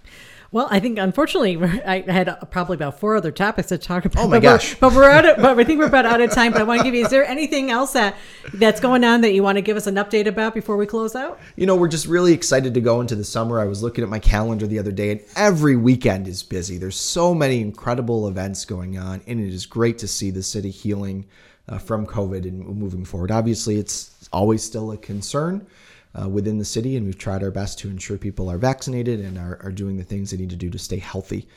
Well, 0.53 0.69
I 0.71 0.81
think 0.81 0.99
unfortunately 0.99 1.57
I 1.87 2.03
had 2.03 2.37
probably 2.51 2.75
about 2.75 3.01
four 3.01 3.17
other 3.17 3.33
topics 3.33 3.69
to 3.69 3.79
talk 3.79 4.05
about. 4.05 4.25
Oh 4.25 4.29
my 4.29 4.37
but 4.37 4.43
gosh! 4.43 4.75
We're, 4.75 4.91
but 4.91 4.97
we're 4.97 5.11
out. 5.11 5.25
Of, 5.25 5.37
but 5.39 5.59
I 5.59 5.65
think 5.65 5.79
we're 5.79 5.87
about 5.87 6.05
out 6.05 6.21
of 6.21 6.31
time. 6.31 6.53
But 6.53 6.61
I 6.61 6.65
want 6.65 6.81
to 6.81 6.85
give 6.85 6.95
you. 6.95 7.07
Is 7.07 7.11
there 7.11 7.25
anything 7.25 7.71
else 7.71 7.95
that 7.95 8.17
that's 8.53 8.79
going 8.79 9.03
on 9.03 9.23
that 9.23 9.33
you 9.33 9.43
want 9.43 9.57
to 9.57 9.63
give 9.63 9.79
us 9.79 9.87
an 9.87 9.95
update 9.95 10.27
about 10.27 10.53
before 10.53 10.77
we 10.77 10.85
close 10.85 11.17
out? 11.17 11.41
You 11.57 11.65
know, 11.65 11.75
we're 11.75 11.89
just 11.89 12.07
really 12.07 12.35
excited 12.35 12.75
to 12.75 12.83
go 12.83 13.01
into 13.01 13.17
the 13.17 13.25
summer. 13.25 13.61
I 13.61 13.65
was 13.65 13.83
looking 13.83 14.05
at 14.05 14.11
my 14.11 14.19
calendar 14.19 14.67
the 14.67 14.79
other 14.79 14.93
day, 14.93 15.11
and 15.13 15.21
every 15.37 15.75
weekend 15.75 16.29
is 16.29 16.43
busy. 16.43 16.77
There's 16.77 16.97
so 16.97 17.35
many 17.35 17.63
incredible 17.63 18.29
events 18.29 18.67
going 18.67 18.99
on, 18.99 19.23
and 19.27 19.41
it 19.41 19.55
is 19.55 19.65
great 19.65 19.97
to 19.99 20.09
see 20.09 20.31
the 20.31 20.43
city 20.43 20.71
healing 20.71 21.25
uh, 21.67 21.79
from 21.79 22.07
COVID 22.07 22.45
and 22.45 22.67
moving 22.67 23.07
forward. 23.07 23.31
Obviously, 23.31 23.79
it's 23.79 24.29
always 24.35 24.63
still 24.63 24.93
a 24.93 24.99
concern 24.99 25.67
uh, 26.21 26.29
within 26.29 26.59
the 26.59 26.65
city, 26.65 26.97
and 26.97 27.07
we've 27.07 27.19
tried 27.19 27.43
our 27.43 27.51
best 27.51 27.79
to 27.79 27.89
ensure 27.89 28.19
people 28.19 28.51
are 28.51 28.59
vaccinated 28.59 29.21
and 29.21 29.39
are, 29.39 29.59
are 29.63 29.73
doing 29.73 29.97
the 29.97 30.05
things 30.05 30.31
they 30.31 30.37
need 30.37 30.51
to 30.51 30.57
do 30.57 30.71
to 30.71 30.79
stay 30.79 30.99
healthy. 30.99 31.49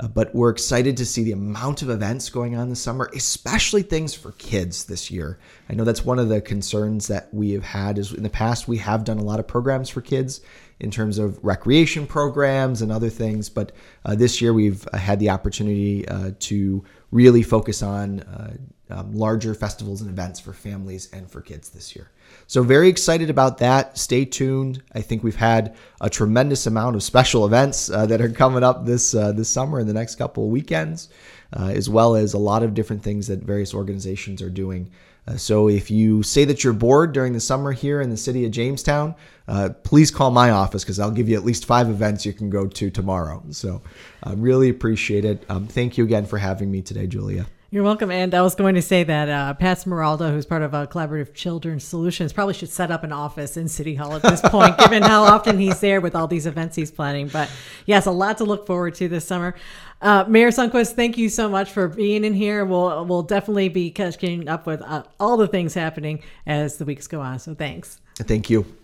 Uh, 0.00 0.08
but 0.08 0.34
we're 0.34 0.50
excited 0.50 0.96
to 0.96 1.06
see 1.06 1.22
the 1.22 1.32
amount 1.32 1.82
of 1.82 1.90
events 1.90 2.28
going 2.28 2.56
on 2.56 2.68
this 2.68 2.80
summer, 2.80 3.10
especially 3.14 3.82
things 3.82 4.12
for 4.12 4.32
kids 4.32 4.84
this 4.84 5.10
year. 5.10 5.38
I 5.68 5.74
know 5.74 5.84
that's 5.84 6.04
one 6.04 6.18
of 6.18 6.28
the 6.28 6.40
concerns 6.40 7.06
that 7.08 7.32
we 7.32 7.52
have 7.52 7.64
had 7.64 7.98
is 7.98 8.12
in 8.12 8.24
the 8.24 8.30
past 8.30 8.66
we 8.66 8.78
have 8.78 9.04
done 9.04 9.18
a 9.18 9.24
lot 9.24 9.38
of 9.38 9.46
programs 9.46 9.88
for 9.88 10.00
kids 10.00 10.40
in 10.80 10.90
terms 10.90 11.18
of 11.18 11.42
recreation 11.44 12.06
programs 12.06 12.82
and 12.82 12.90
other 12.90 13.08
things, 13.08 13.48
but 13.48 13.70
uh, 14.04 14.16
this 14.16 14.40
year 14.40 14.52
we've 14.52 14.86
uh, 14.92 14.96
had 14.96 15.20
the 15.20 15.30
opportunity 15.30 16.06
uh, 16.08 16.32
to 16.40 16.84
really 17.12 17.44
focus 17.44 17.80
on 17.80 18.20
uh, 18.20 18.54
um, 18.90 19.12
larger 19.12 19.54
festivals 19.54 20.02
and 20.02 20.10
events 20.10 20.38
for 20.38 20.52
families 20.52 21.08
and 21.12 21.30
for 21.30 21.40
kids 21.40 21.70
this 21.70 21.96
year. 21.96 22.10
So, 22.46 22.62
very 22.62 22.88
excited 22.88 23.30
about 23.30 23.58
that. 23.58 23.96
Stay 23.96 24.24
tuned. 24.24 24.82
I 24.94 25.00
think 25.00 25.22
we've 25.22 25.34
had 25.34 25.76
a 26.00 26.10
tremendous 26.10 26.66
amount 26.66 26.96
of 26.96 27.02
special 27.02 27.46
events 27.46 27.88
uh, 27.90 28.06
that 28.06 28.20
are 28.20 28.28
coming 28.28 28.62
up 28.62 28.84
this 28.84 29.14
uh, 29.14 29.32
this 29.32 29.48
summer 29.48 29.78
and 29.78 29.88
the 29.88 29.94
next 29.94 30.16
couple 30.16 30.44
of 30.44 30.50
weekends, 30.50 31.08
uh, 31.54 31.68
as 31.68 31.88
well 31.88 32.14
as 32.14 32.34
a 32.34 32.38
lot 32.38 32.62
of 32.62 32.74
different 32.74 33.02
things 33.02 33.26
that 33.28 33.40
various 33.40 33.72
organizations 33.72 34.42
are 34.42 34.50
doing. 34.50 34.90
Uh, 35.26 35.36
so, 35.36 35.68
if 35.68 35.90
you 35.90 36.22
say 36.22 36.44
that 36.44 36.62
you're 36.62 36.74
bored 36.74 37.12
during 37.12 37.32
the 37.32 37.40
summer 37.40 37.72
here 37.72 38.02
in 38.02 38.10
the 38.10 38.16
city 38.16 38.44
of 38.44 38.50
Jamestown, 38.50 39.14
uh, 39.48 39.70
please 39.82 40.10
call 40.10 40.30
my 40.30 40.50
office 40.50 40.84
because 40.84 41.00
I'll 41.00 41.10
give 41.10 41.28
you 41.30 41.36
at 41.36 41.44
least 41.44 41.64
five 41.64 41.88
events 41.88 42.26
you 42.26 42.34
can 42.34 42.50
go 42.50 42.66
to 42.66 42.90
tomorrow. 42.90 43.42
So, 43.50 43.80
I 44.22 44.34
really 44.34 44.68
appreciate 44.68 45.24
it. 45.24 45.42
Um, 45.48 45.66
thank 45.66 45.96
you 45.96 46.04
again 46.04 46.26
for 46.26 46.36
having 46.36 46.70
me 46.70 46.82
today, 46.82 47.06
Julia. 47.06 47.46
You're 47.74 47.82
welcome. 47.82 48.12
And 48.12 48.32
I 48.36 48.42
was 48.42 48.54
going 48.54 48.76
to 48.76 48.82
say 48.82 49.02
that 49.02 49.28
uh, 49.28 49.52
Pat 49.54 49.78
Smeralda, 49.78 50.30
who's 50.30 50.46
part 50.46 50.62
of 50.62 50.74
uh, 50.74 50.86
Collaborative 50.86 51.34
Children's 51.34 51.82
Solutions, 51.82 52.32
probably 52.32 52.54
should 52.54 52.70
set 52.70 52.92
up 52.92 53.02
an 53.02 53.10
office 53.10 53.56
in 53.56 53.66
City 53.66 53.96
Hall 53.96 54.14
at 54.14 54.22
this 54.22 54.40
point, 54.44 54.78
given 54.78 55.02
how 55.02 55.24
often 55.24 55.58
he's 55.58 55.80
there 55.80 56.00
with 56.00 56.14
all 56.14 56.28
these 56.28 56.46
events 56.46 56.76
he's 56.76 56.92
planning. 56.92 57.26
But 57.26 57.50
yes, 57.84 58.06
a 58.06 58.12
lot 58.12 58.38
to 58.38 58.44
look 58.44 58.64
forward 58.64 58.94
to 58.94 59.08
this 59.08 59.24
summer. 59.24 59.56
Uh, 60.00 60.24
Mayor 60.28 60.50
Sundquist, 60.50 60.92
thank 60.92 61.18
you 61.18 61.28
so 61.28 61.48
much 61.48 61.72
for 61.72 61.88
being 61.88 62.22
in 62.22 62.34
here. 62.34 62.64
We'll 62.64 63.04
we'll 63.06 63.24
definitely 63.24 63.70
be 63.70 63.90
catching 63.90 64.48
up 64.48 64.66
with 64.66 64.80
uh, 64.80 65.02
all 65.18 65.36
the 65.36 65.48
things 65.48 65.74
happening 65.74 66.22
as 66.46 66.76
the 66.76 66.84
weeks 66.84 67.08
go 67.08 67.20
on. 67.22 67.40
So 67.40 67.56
thanks. 67.56 68.00
Thank 68.14 68.50
you. 68.50 68.76